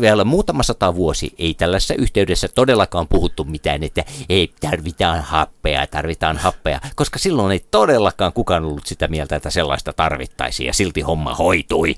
[0.00, 6.36] vielä muutama sata vuosi ei tällaisessa yhteydessä todellakaan puhuttu mitään, että ei tarvitaan happea, tarvitaan
[6.36, 11.34] happea, koska silloin ei todellakaan kukaan ollut sitä mieltä, että sellaista tarvittaisiin ja silti homma
[11.34, 11.96] hoitui.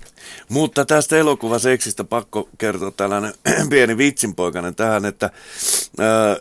[0.49, 3.35] Mutta tästä elokuvaseksistä pakko kertoa tällainen
[3.71, 5.31] pieni vitsinpoikainen tähän, että
[5.99, 6.37] ää,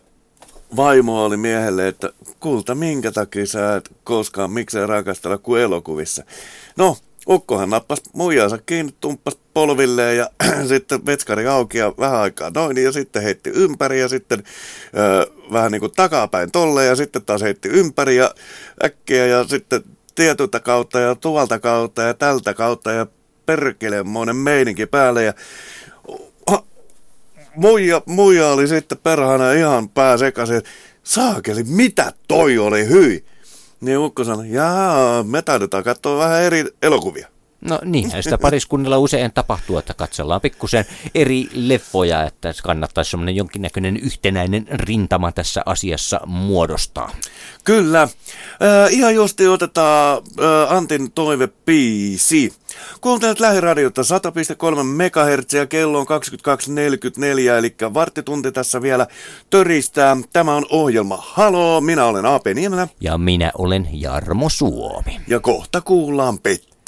[0.75, 6.23] vaimo oli miehelle, että kulta, minkä takia sä et koskaan, miksei rakastella kuin elokuvissa.
[6.77, 6.97] No,
[7.29, 10.29] Ukkohan nappas muijansa kiinni, tumppas polvilleen ja
[10.67, 14.43] sitten vetskari auki ja vähän aikaa noin ja sitten heitti ympäri ja sitten
[14.97, 18.35] ö, vähän niin kuin takapäin tolle ja sitten taas heitti ympäri ja
[18.85, 19.83] äkkiä ja sitten
[20.15, 23.07] tietyltä kautta ja tuolta kautta ja tältä kautta ja
[23.45, 25.33] perkelemoinen meininki päälle ja
[27.55, 30.61] muija, muija oli sitten perhana ihan pää sekaisin,
[31.03, 33.25] saakeli, mitä toi oli hyi?
[33.81, 37.27] Niin ukko sanoi, jaa, me taidetaan katsoa vähän eri elokuvia.
[37.61, 40.85] No niin, sitä pariskunnilla usein tapahtuu, että katsellaan pikkusen
[41.15, 47.11] eri leffoja, että kannattaisi semmoinen jonkinnäköinen yhtenäinen rintama tässä asiassa muodostaa.
[47.63, 48.01] Kyllä.
[48.01, 48.09] Äh,
[48.89, 52.53] ihan justi otetaan äh, Antin toivepiisi.
[53.01, 54.07] Kuuntelet lähiradiota 100,3
[54.83, 59.07] MHz ja kello on 22.44, eli varttitunti tässä vielä
[59.49, 60.17] töristää.
[60.33, 62.87] Tämä on ohjelma Halo, minä olen Aape Niemelä.
[63.01, 65.21] Ja minä olen Jarmo Suomi.
[65.27, 66.39] Ja kohta kuullaan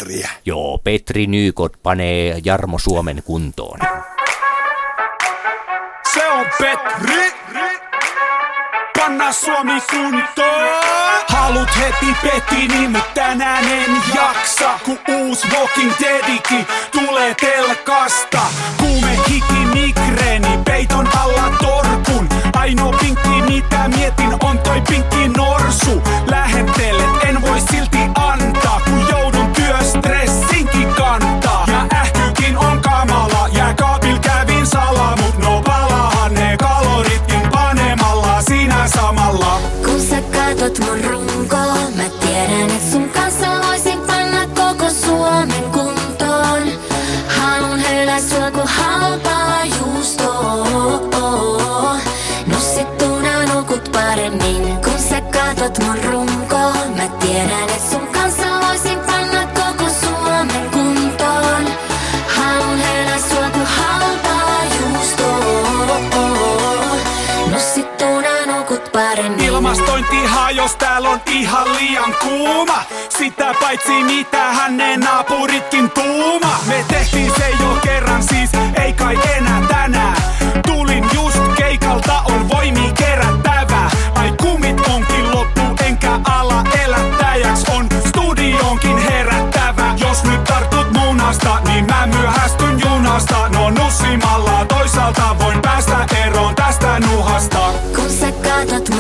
[0.02, 0.30] Petriä.
[0.46, 3.80] Joo, Petri Nykot panee Jarmo Suomen kuntoon.
[6.14, 7.34] Se on Petri!
[8.98, 10.82] Panna Suomi kuntoon!
[11.28, 18.42] Halut heti petini, mut tänään en jaksa Kun uus Walking Deadikin tulee telkasta
[18.78, 21.61] Kuume hiki migreeni, peiton alla
[22.62, 26.02] Ainoa pinkki mitä mietin on toi pinkki norsu.
[26.30, 31.66] Lähettele, en voi silti antaa Kun joudun työstressinkin kantaa.
[31.68, 39.60] Ja ähkykin on kamala, jääkaapil kävin salaa Mut no palahan ne kaloritkin panemalla siinä samalla.
[39.86, 46.64] Kun sä katot mun runkoa, mä tiedän, et sun kanssa voisin panna koko Suomen kuntoon.
[47.28, 48.62] Haluun höylää sua ku
[58.62, 61.66] voisin panna koko Suomen kuntoon.
[63.66, 66.00] Halpaa juustoa.
[67.52, 69.46] Nussittuna nukut paremmin.
[69.46, 72.84] Ilmastointihan, jos täällä on ihan liian kuuma
[73.18, 78.50] Sitä paitsi mitä hänen naapuritkin tuuma Me tehtiin se jo kerran siis,
[78.84, 80.31] ei kai enää tänään
[91.32, 93.50] munasta, niin mä myöhästyn junasta.
[93.50, 97.74] No nussimalla toisaalta voin päästä eroon tästä nuhasta.
[97.96, 98.91] Kun sä katot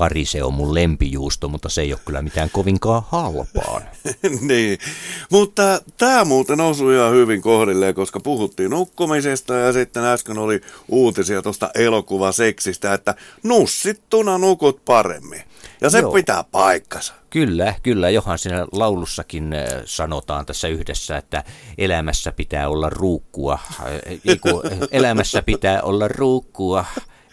[0.00, 3.82] Holt Karise on mun lempijuusto, mutta se ei ole kyllä mitään kovinkaan halpaan.
[4.48, 4.78] niin,
[5.30, 11.42] mutta tämä muuten osui ihan hyvin kohdilleen, koska puhuttiin nukkumisesta ja sitten äsken oli uutisia
[11.42, 15.42] tuosta elokuvaseksistä, että nussittuna nukut paremmin.
[15.80, 16.12] Ja se Joo.
[16.12, 17.14] pitää paikkansa.
[17.30, 18.10] Kyllä, kyllä.
[18.10, 21.44] Johan siinä laulussakin äh, sanotaan tässä yhdessä, että
[21.78, 23.58] elämässä pitää olla ruukkua.
[23.80, 23.86] Äh,
[24.24, 26.84] ei kun, äh, elämässä pitää olla ruukkua.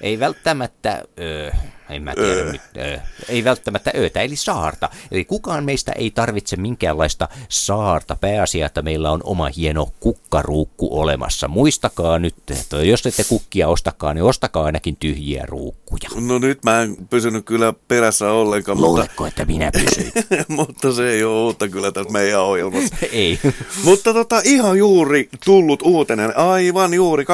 [0.01, 1.51] Ei välttämättä, ö,
[1.89, 4.89] en mä tiedä nyt, ö, ei välttämättä öötä, eli saarta.
[5.11, 8.15] Eli kukaan meistä ei tarvitse minkäänlaista saarta.
[8.15, 11.47] Pääasia, että meillä on oma hieno kukkaruukku olemassa.
[11.47, 16.09] Muistakaa nyt, että jos ette kukkia ostakaa, niin ostakaa ainakin tyhjiä ruukkuja.
[16.27, 20.11] No nyt mä en pysynyt kyllä perässä ollenkaan, mutta, Luuletko, että minä pysyin?
[20.47, 22.95] mutta se ei ole uutta kyllä tässä meidän ohjelmassa.
[23.11, 23.39] ei.
[23.83, 27.27] Mutta tota, ihan juuri tullut uutinen, aivan juuri 22-21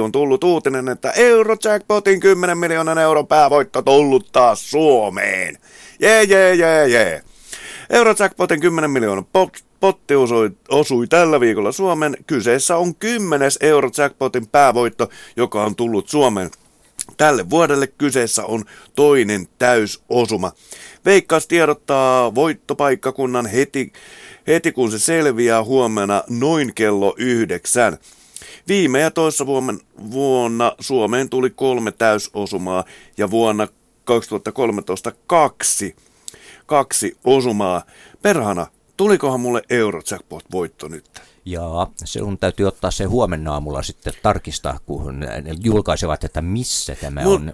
[0.00, 5.58] on tullut uutinen, että Eurojackpotin 10 miljoonan euron päävoitto tullut taas Suomeen.
[6.00, 7.22] Jee, jee, jee, jee.
[7.90, 12.16] Eurojackpotin 10 miljoonan pot- potti osui, osui tällä viikolla Suomen.
[12.26, 16.50] Kyseessä on kymmenes Eurojackpotin päävoitto, joka on tullut Suomeen.
[17.16, 18.64] Tälle vuodelle kyseessä on
[18.94, 20.52] toinen täysosuma.
[21.04, 23.92] Veikkaus tiedottaa voittopaikkakunnan heti,
[24.46, 27.98] heti kun se selviää huomenna noin kello yhdeksän.
[28.68, 29.46] Viime ja toissa
[30.10, 32.84] vuonna, Suomeen tuli kolme täysosumaa
[33.18, 33.68] ja vuonna
[34.04, 35.96] 2013 kaksi,
[36.66, 37.82] kaksi osumaa.
[38.22, 41.22] Perhana, tulikohan mulle Eurojackpot-voitto nyt?
[41.44, 47.20] Ja sinun täytyy ottaa se huomenna aamulla sitten tarkistaa, kun ne julkaisevat, että missä tämä
[47.20, 47.52] Mut- on.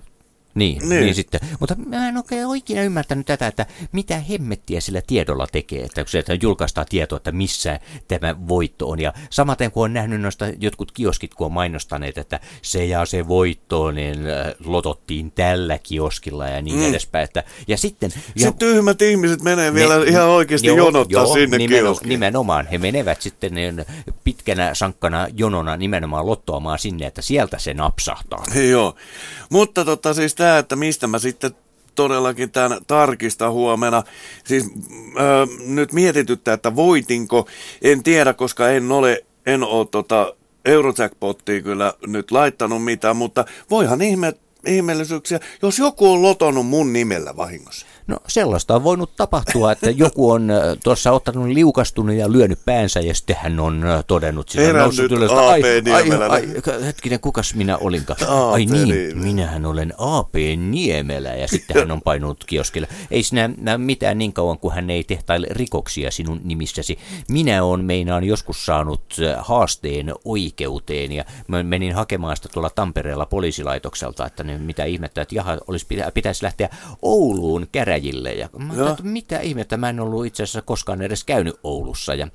[0.57, 1.01] Niin, niin.
[1.01, 1.15] Niin.
[1.15, 1.41] sitten.
[1.61, 6.11] Mutta mä en oikein oikein ymmärtänyt tätä, että mitä hemmettiä sillä tiedolla tekee, että kun
[6.11, 9.01] se että julkaistaan tietoa, että missä tämä voitto on.
[9.01, 13.29] Ja samaten kun on nähnyt noista jotkut kioskit, kun on mainostaneet, että se ja se
[13.29, 16.83] voitto, niin äh, lotottiin tällä kioskilla ja niin Mm.
[16.83, 16.89] mm.
[16.91, 17.25] edespäin.
[17.25, 18.13] Että, ja sitten...
[18.37, 22.09] Ja, Se tyhmät ihmiset menee vielä ne- ihan oikeasti joo, jonottaa joo, sinne nimeno, kioskiin.
[22.09, 22.67] Nimenomaan.
[22.67, 23.85] He menevät sitten niin
[24.25, 28.45] pitkänä sankkana jonona nimenomaan lottoamaan sinne, että sieltä se napsahtaa.
[28.71, 28.95] Joo,
[29.51, 31.51] mutta tota siis tämä, että mistä mä sitten
[31.94, 34.03] todellakin tämän tarkistan huomenna.
[34.44, 37.47] Siis äh, nyt mietityttää, että voitinko,
[37.82, 40.34] en tiedä, koska en ole, en ole tota
[40.64, 44.34] Eurojackpottiin kyllä nyt laittanut mitään, mutta voihan ihme,
[44.66, 47.86] ihmeellisyyksiä, jos joku on lotonut mun nimellä vahingossa.
[48.07, 53.01] No sellaista on voinut tapahtua, että joku on äh, tuossa ottanut liukastunut ja lyönyt päänsä
[53.01, 55.39] ja sitten hän on äh, todennut Herännyt noussut ylös, A.P.
[55.39, 56.47] ai, ai, Niemelänä." ai,
[56.85, 58.19] hetkinen, kukas minä olinkaan?
[58.29, 60.35] Ai niin, minähän olen A.P.
[60.57, 62.89] Niemelä ja sitten hän on painunut kioskille.
[63.11, 66.99] Ei sinä mitään niin kauan, kun hän ei tehtaile rikoksia sinun nimissäsi.
[67.29, 73.27] Minä on meinaan joskus saanut äh, haasteen oikeuteen ja mä menin hakemaan sitä tuolla Tampereella
[73.27, 76.69] poliisilaitokselta, että ne, mitä ihmettä, että jaha, olisi, pitä, pitäisi lähteä
[77.03, 78.32] Ouluun käräjille.
[78.32, 82.14] Ja mä ajattelin, että mitä ihmettä, mä en ollut itse asiassa koskaan edes käynyt Oulussa.
[82.14, 82.28] Ja,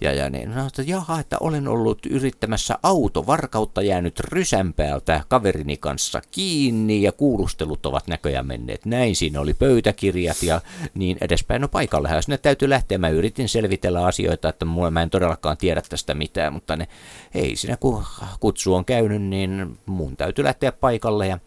[0.00, 5.76] ja, ja niin, no, että jaha, että olen ollut yrittämässä autovarkautta jäänyt rysän päältä kaverini
[5.76, 9.16] kanssa kiinni ja kuulustelut ovat näköjään menneet näin.
[9.16, 10.60] Siinä oli pöytäkirjat ja
[10.94, 11.62] niin edespäin.
[11.62, 12.98] No paikalle sinne täytyy lähteä.
[12.98, 16.88] Mä yritin selvitellä asioita, että mulla mä en todellakaan tiedä tästä mitään, mutta ne,
[17.34, 18.04] ei siinä kun
[18.40, 21.38] kutsu on käynyt, niin mun täytyy lähteä paikalle ja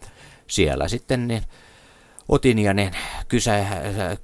[0.47, 1.41] siellä sitten niin
[2.29, 2.91] otin ja ne
[3.27, 3.65] kysä,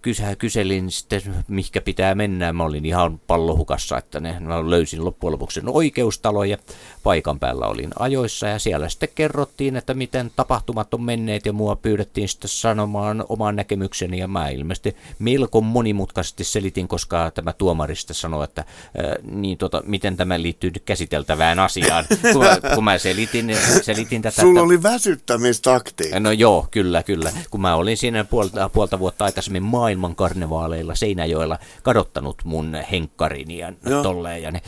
[0.01, 2.54] kysä, kyselin sitten, mihinkä pitää mennä.
[2.54, 6.58] Mä olin ihan pallohukassa, että ne, mä löysin loppujen lopuksi oikeustalon ja
[7.04, 8.47] paikan päällä olin ajoissa.
[8.47, 13.56] Ja siellä sitten kerrottiin, että miten tapahtumat on menneet ja mua pyydettiin sitten sanomaan oman
[13.56, 14.18] näkemykseni.
[14.18, 18.66] Ja mä ilmeisesti melko monimutkaisesti selitin, koska tämä tuomarista sanoi, että
[18.97, 22.06] ää, niin tota, miten tämä liittyy nyt käsiteltävään asiaan.
[22.34, 26.20] Kun mä, kun mä selitin, selitin tätä, Sulla että- oli väsyttämistaktiikka.
[26.20, 27.32] No joo, kyllä, kyllä.
[27.51, 33.58] Kun mä olin olin siinä puolta, puolta vuotta aikaisemmin maailman karnevaaleilla Seinäjoella kadottanut mun henkkarini
[33.58, 34.04] ja Joo.
[34.04, 34.43] tolleen.
[34.43, 34.62] Ja ne,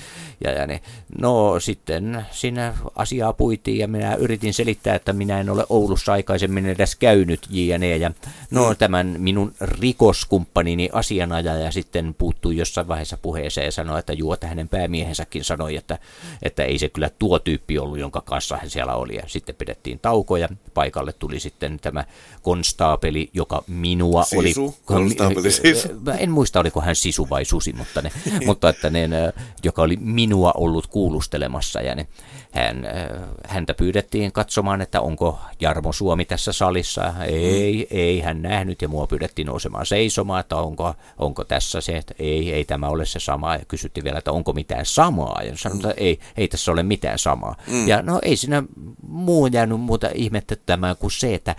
[0.43, 0.81] ja, ja ne,
[1.19, 6.65] no sitten siinä asiaa puitiin ja minä yritin selittää, että minä en ole Oulussa aikaisemmin
[6.65, 7.97] edes käynyt jne.
[7.97, 8.11] Ja
[8.51, 8.75] no Mm.
[8.77, 14.69] tämän minun rikoskumppanini asianajaja sitten puuttui jossain vaiheessa puheeseen ja sanoi, että juo, että hänen
[14.69, 15.99] päämiehensäkin sanoi, että,
[16.43, 19.15] että ei se kyllä tuo tyyppi ollut, jonka kanssa hän siellä oli.
[19.15, 22.05] Ja sitten pidettiin tauko ja paikalle tuli sitten tämä
[22.41, 24.47] konstaapeli, joka minua oli...
[24.47, 24.75] Sisu?
[24.85, 25.87] Konstaapeli Sisu?
[26.05, 28.11] Mä en muista, oliko hän sisu vai susi, mutta, ne,
[28.45, 29.09] mutta että ne,
[29.63, 32.07] joka oli minua ollut kuulustelemassa ja ne,
[32.55, 37.13] hän, äh, häntä pyydettiin katsomaan, että onko Jarmo Suomi tässä salissa.
[37.27, 42.13] Ei, ei hän nähnyt ja mua pyydettiin nousemaan seisomaan, että onko, onko tässä se, että
[42.19, 43.55] ei, ei tämä ole se sama.
[43.55, 45.41] Ja kysyttiin vielä, että onko mitään samaa.
[45.43, 47.55] Ja sanoin, että ei, ei tässä ole mitään samaa.
[47.67, 47.87] Mm.
[47.87, 48.63] Ja no ei siinä
[49.07, 51.55] muu jäänyt muuta ihmettämään kuin se, että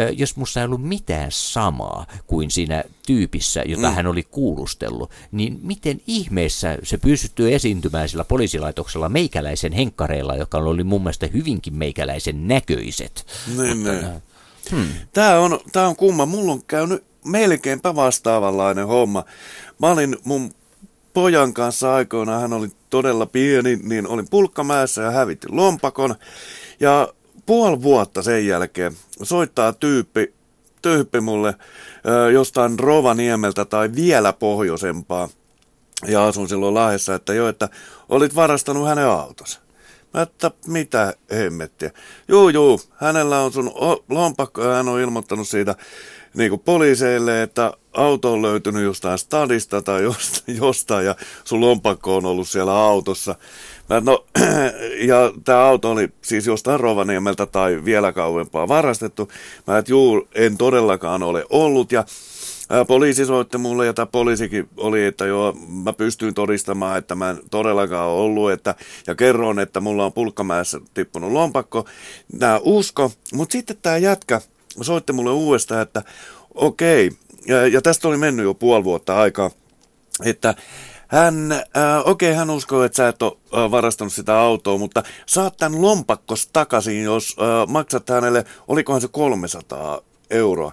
[0.00, 3.94] ö, jos musta ei ollut mitään samaa kuin siinä tyypissä, jota mm.
[3.94, 10.84] hän oli kuulustellut, niin miten ihmeessä se pystytty esiintymään sillä poliisilaitoksella meikäläisen henkkareilla, joka oli
[10.84, 13.26] mun mielestä hyvinkin meikäläisen näköiset.
[13.56, 14.06] Niin, niin.
[14.70, 14.86] Hmm.
[15.12, 16.26] Tää on, tää on kumma.
[16.26, 19.24] Mulla on käynyt melkeinpä vastaavanlainen homma.
[19.78, 20.54] Mä olin mun
[21.12, 26.14] pojan kanssa aikoinaan, hän oli todella pieni, niin olin pulkkamäessä ja hävitin lompakon.
[26.80, 27.08] Ja
[27.46, 28.92] puoli vuotta sen jälkeen
[29.22, 30.34] soittaa tyyppi,
[30.82, 31.54] tyyppi mulle
[32.32, 35.28] jostain Rovaniemeltä tai vielä pohjoisempaa.
[36.06, 37.68] Ja asun silloin Lahdessa, että jo, että
[38.08, 39.60] olit varastanut hänen autonsa.
[40.14, 41.90] Mä että mitä hemmettiä.
[42.28, 43.72] Juu, juu, hänellä on sun
[44.08, 45.74] lompakko ja hän on ilmoittanut siitä
[46.34, 52.16] niin kuin poliiseille, että auto on löytynyt jostain stadista tai jostain, jostain ja sun lompakko
[52.16, 53.34] on ollut siellä autossa.
[54.02, 54.26] No,
[55.10, 59.28] ja tämä auto oli siis jostain Rovaniemeltä tai vielä kauempaa varastettu.
[59.66, 62.04] Mä että juu, en todellakaan ole ollut ja
[62.86, 67.38] Poliisi soitti mulle ja tämä poliisikin oli, että joo, mä pystyin todistamaan, että mä en
[67.50, 68.74] todellakaan ollut, että,
[69.06, 71.86] ja kerron, että mulla on pulkkamäessä tippunut lompakko.
[72.32, 74.40] Nää usko, mutta sitten tämä jätkä
[74.80, 76.02] soitti mulle uudestaan, että
[76.54, 77.10] okei,
[77.46, 79.50] ja, ja tästä oli mennyt jo puoli vuotta aikaa,
[80.24, 80.54] että
[81.08, 81.62] hän, äh,
[82.04, 83.32] okei, hän uskoo, että sä et ole
[83.64, 89.08] äh, varastanut sitä autoa, mutta saat tämän lompakkos takaisin, jos äh, maksat hänelle, olikohan se
[89.08, 90.00] 300
[90.30, 90.72] euroa.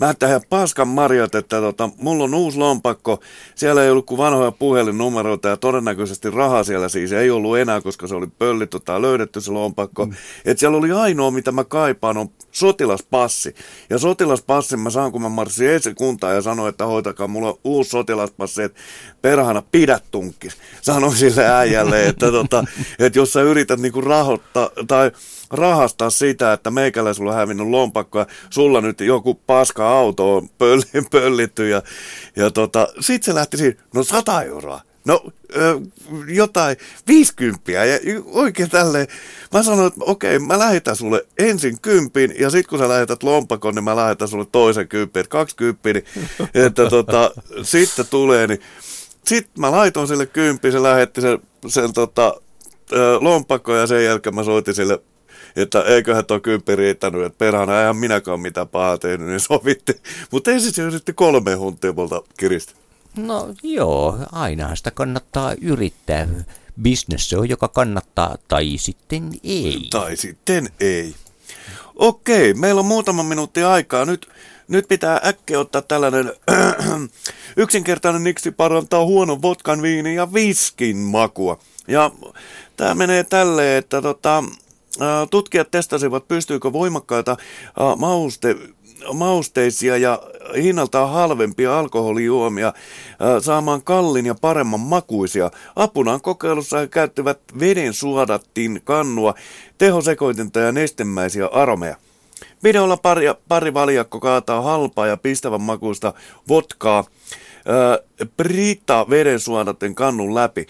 [0.00, 3.20] Mä tähän paskan marjat, että tota, mulla on uusi lompakko,
[3.54, 8.06] siellä ei ollut kuin vanhoja puhelinnumeroita ja todennäköisesti rahaa siellä siis ei ollut enää, koska
[8.06, 10.06] se oli pöllitty tai löydetty se lompakko.
[10.06, 10.12] Mm.
[10.44, 13.54] Et siellä oli ainoa, mitä mä kaipaan, on sotilaspassi.
[13.90, 18.62] Ja sotilaspassin mä saan, kun mä marssin esikuntaan ja sanoin, että hoitakaa, mulla uusi sotilaspassi,
[18.62, 18.80] että
[19.22, 20.56] perhana pidä tunkkis.
[20.82, 22.64] Sanoin sille äijälle, että, tota,
[22.98, 25.10] että jos sä yrität niinku rahoittaa tai
[25.50, 30.48] rahastaa sitä, että meikällä sulla on hävinnyt lompakko ja sulla nyt joku paska auto on
[30.48, 31.82] pöll- pöllitty ja,
[32.36, 34.80] ja tota, sit se lähti siinä, no 100 euroa.
[35.04, 35.24] No
[35.56, 35.80] ö,
[36.28, 36.76] jotain
[37.06, 37.80] 50 ja
[38.26, 39.06] oikein tälleen.
[39.54, 43.74] Mä sanoin, että okei, mä lähetän sulle ensin kympin ja sit kun sä lähetät lompakon,
[43.74, 46.04] niin mä lähetän sulle toisen kympin, että kaksi kymppiä, niin,
[46.66, 47.30] että tota,
[47.62, 48.60] sitten tulee, niin
[49.26, 52.40] sitten mä laitoin sille kymppi, se lähetti sen, sen tota,
[53.20, 55.02] lompakko ja sen jälkeen mä soitin sille
[55.56, 60.02] että eiköhän tuo kymppi riittänyt, että perhana eihän minäkään mitään pahaa tehnyt, niin sovitti.
[60.30, 62.72] Mutta ensin se yritti kolme huntia multa kiristä.
[63.16, 66.28] No joo, ainahan sitä kannattaa yrittää.
[66.82, 69.88] Business se on, joka kannattaa, tai sitten ei.
[69.90, 71.14] Tai sitten ei.
[71.96, 74.04] Okei, meillä on muutama minuutti aikaa.
[74.04, 74.28] Nyt,
[74.68, 76.32] nyt pitää äkkiä ottaa tällainen
[77.56, 81.58] yksinkertainen niksi parantaa huonon vodkan, viinin ja viskin makua.
[81.88, 82.10] Ja
[82.76, 84.44] tämä menee tälleen, että tota,
[85.30, 87.36] tutkijat testasivat, pystyykö voimakkaita
[87.98, 88.56] mauste,
[89.14, 90.22] mausteisia ja
[90.56, 92.72] hinnaltaan halvempia alkoholijuomia
[93.40, 95.50] saamaan kallin ja paremman makuisia.
[95.76, 99.34] Apunaan kokeilussa he käyttivät veden suodattin kannua,
[99.78, 101.96] tehosekoitinta ja nestemäisiä aromeja.
[102.64, 106.14] Videolla pari, pari valjakko kaataa halpaa ja pistävän makuista
[106.48, 107.04] vodkaa
[108.36, 110.66] Brita vedensuodatin kannun läpi.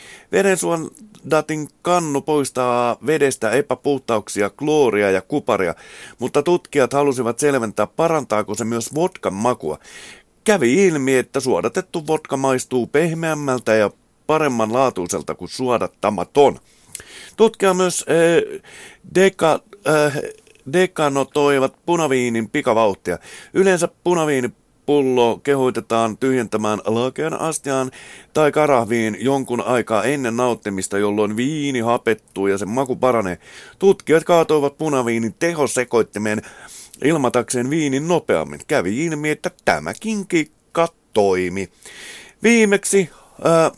[1.21, 5.75] Vedensuodatin kannu poistaa vedestä epäpuhtauksia, klooria ja kuparia,
[6.18, 9.79] mutta tutkijat halusivat selventää, parantaako se myös vodkan makua.
[10.45, 13.91] Kävi ilmi, että suodatettu vodka maistuu pehmeämmältä ja
[14.27, 16.59] paremman laatuiselta kuin suodattamaton.
[17.37, 18.62] Tutkija myös äh,
[19.14, 20.18] deka, äh,
[20.73, 23.18] dekanotoivat punaviinin pikavauhtia.
[23.55, 23.89] Yleensä
[24.91, 27.91] punaviinipullo kehoitetaan tyhjentämään lakean astiaan
[28.34, 33.38] tai karahviin jonkun aikaa ennen nauttimista, jolloin viini hapettuu ja sen maku paranee.
[33.78, 36.43] Tutkijat kaatoivat punaviinin tehosekoittimeen
[37.05, 38.61] ilmatakseen viinin nopeammin.
[38.66, 41.68] Kävi ilmi, että tämäkin kikka toimi.
[42.43, 43.11] Viimeksi
[43.45, 43.70] ää,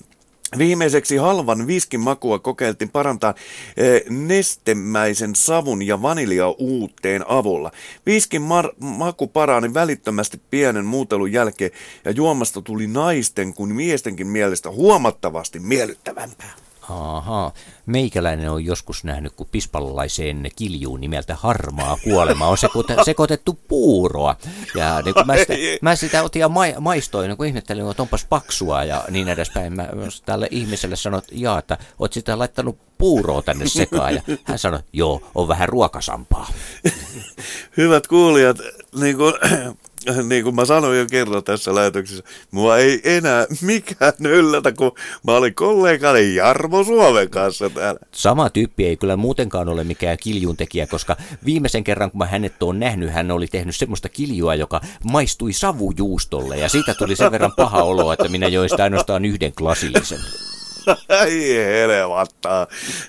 [0.59, 3.35] Viimeiseksi halvan viskin makua kokeiltiin parantaa
[3.77, 7.71] eh, nestemäisen savun ja vaniljauutteen avulla.
[8.07, 11.71] Viskin mar- maku parani välittömästi pienen muutelun jälkeen
[12.05, 16.62] ja juomasta tuli naisten kuin miestenkin mielestä huomattavasti miellyttävämpää.
[16.89, 17.53] Ahaa.
[17.87, 24.37] Meikäläinen on joskus nähnyt, kun pispalalaiseen kiljuun nimeltä harmaa kuolema on sekoitettu, sekoitettu puuroa.
[24.75, 28.03] Ja niin kun mä, sitä, mä sitä otin ja ma, maistoin, niin kun ihmettelin, että
[28.03, 29.73] onpas paksua ja niin edespäin.
[29.73, 29.89] Mä
[30.25, 34.15] tälle ihmiselle sanoin, että jaa, että oot sitä laittanut puuroa tänne sekaan.
[34.15, 36.49] Ja hän sanoi, joo, on vähän ruokasampaa.
[37.77, 38.59] Hyvät kuulijat,
[39.01, 39.35] niin kuin,
[40.29, 44.93] niin kuin mä sanoin jo kerran tässä lähetyksessä, mua ei enää mikään yllätä, kun
[45.27, 48.01] mä olin kollegani Jarmo Suomen kanssa täällä.
[48.13, 52.63] Sama tyyppi ei kyllä muutenkaan ole mikään kiljun tekijä, koska viimeisen kerran kun mä hänet
[52.63, 57.53] oon nähnyt, hän oli tehnyt semmoista kiljua, joka maistui savujuustolle ja siitä tuli sen verran
[57.57, 60.19] paha olo, että minä join sitä ainoastaan yhden klasillisen.
[61.27, 62.67] Ei helvattaa.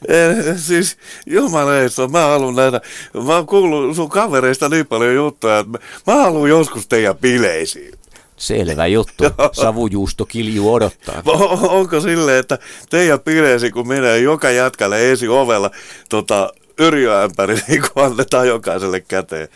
[0.08, 2.82] Eh, siis jumaleissa, mä haluan nähdä,
[3.26, 7.94] mä oon kuullut sun kavereista niin paljon juttuja, että mä, haluan joskus teidän bileisiin.
[8.38, 9.24] Selvä juttu.
[9.62, 11.22] Savujuusto kilju odottaa.
[11.78, 12.60] Onko silleen, että
[12.90, 15.72] teidän bileisi, kun menee joka jätkälle esi ovella
[16.10, 19.48] tota, yrjöämpäri, niin kun annetaan jokaiselle käteen.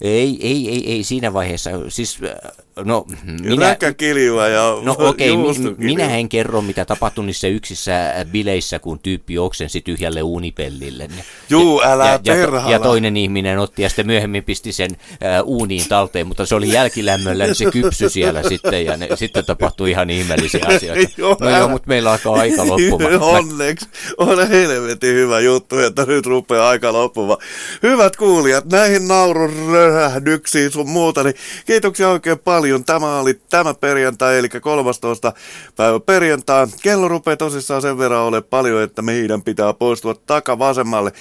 [0.00, 1.70] Ei, ei, ei, ei siinä vaiheessa.
[1.88, 3.04] Siis, äh, no,
[3.42, 5.76] minä, Räkäkiljua ja No okei, okay, juustokiljua.
[5.78, 7.92] minä en kerro, mitä tapahtui niissä yksissä
[8.32, 11.08] bileissä, kun tyyppi oksensi tyhjälle uunipellille.
[11.50, 15.88] Juu, älä ja, ja, ja toinen ihminen otti ja sitten myöhemmin pisti sen äh, uuniin
[15.88, 20.10] talteen, mutta se oli jälkilämmöllä, niin se kypsy siellä sitten ja ne, sitten tapahtui ihan
[20.10, 21.12] ihmeellisiä asioita.
[21.16, 23.12] Joo, no älä- joo, mutta meillä alkaa aika loppumaan.
[23.12, 23.86] Mä- Onneksi
[24.18, 27.38] on helvetin hyvä juttu, että nyt rupeaa aika loppumaan.
[27.82, 31.34] Hyvät kuulijat, näihin naururöhdyksiin sun muuta, niin
[31.66, 32.65] kiitoksia oikein paljon.
[32.86, 35.32] Tämä oli tämä perjantai, eli 13.
[35.76, 36.66] päivä perjantai.
[36.82, 41.12] Kello rupeaa tosissaan sen verran ole paljon, että meidän pitää poistua takavasemmalle.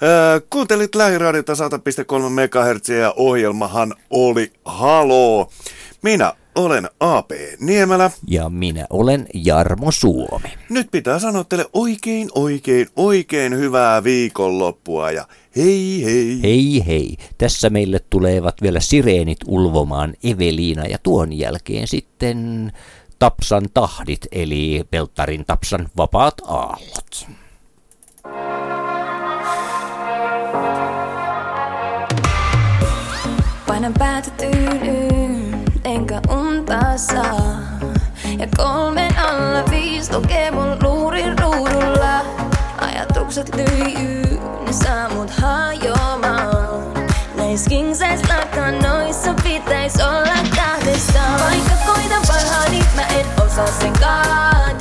[0.00, 1.58] Ää, kuuntelit lähiradiota 100.3
[2.30, 5.50] MHz ja ohjelmahan oli Haloo.
[6.02, 7.30] Minä olen AP
[7.60, 8.10] Niemelä.
[8.26, 10.48] Ja minä olen Jarmo Suomi.
[10.68, 15.26] Nyt pitää sanoa teille oikein, oikein, oikein hyvää viikonloppua ja
[15.56, 16.42] hei hei.
[16.42, 22.72] Hei hei, tässä meille tulevat vielä sireenit ulvomaan Eveliina ja tuon jälkeen sitten
[23.18, 27.26] Tapsan tahdit, eli Pelttarin Tapsan vapaat aallot.
[36.98, 37.58] Saa.
[38.38, 42.20] Ja kolmen alla viisi lukee mun luurin ruudulla.
[42.80, 46.92] Ajatukset lyijyy, ne saa mut hajoamaan.
[47.36, 51.40] Näis king size lakanoissa pitäis olla kahdestaan.
[51.40, 54.71] Vaikka koitan parhaani, mä en osaa sen kaataa.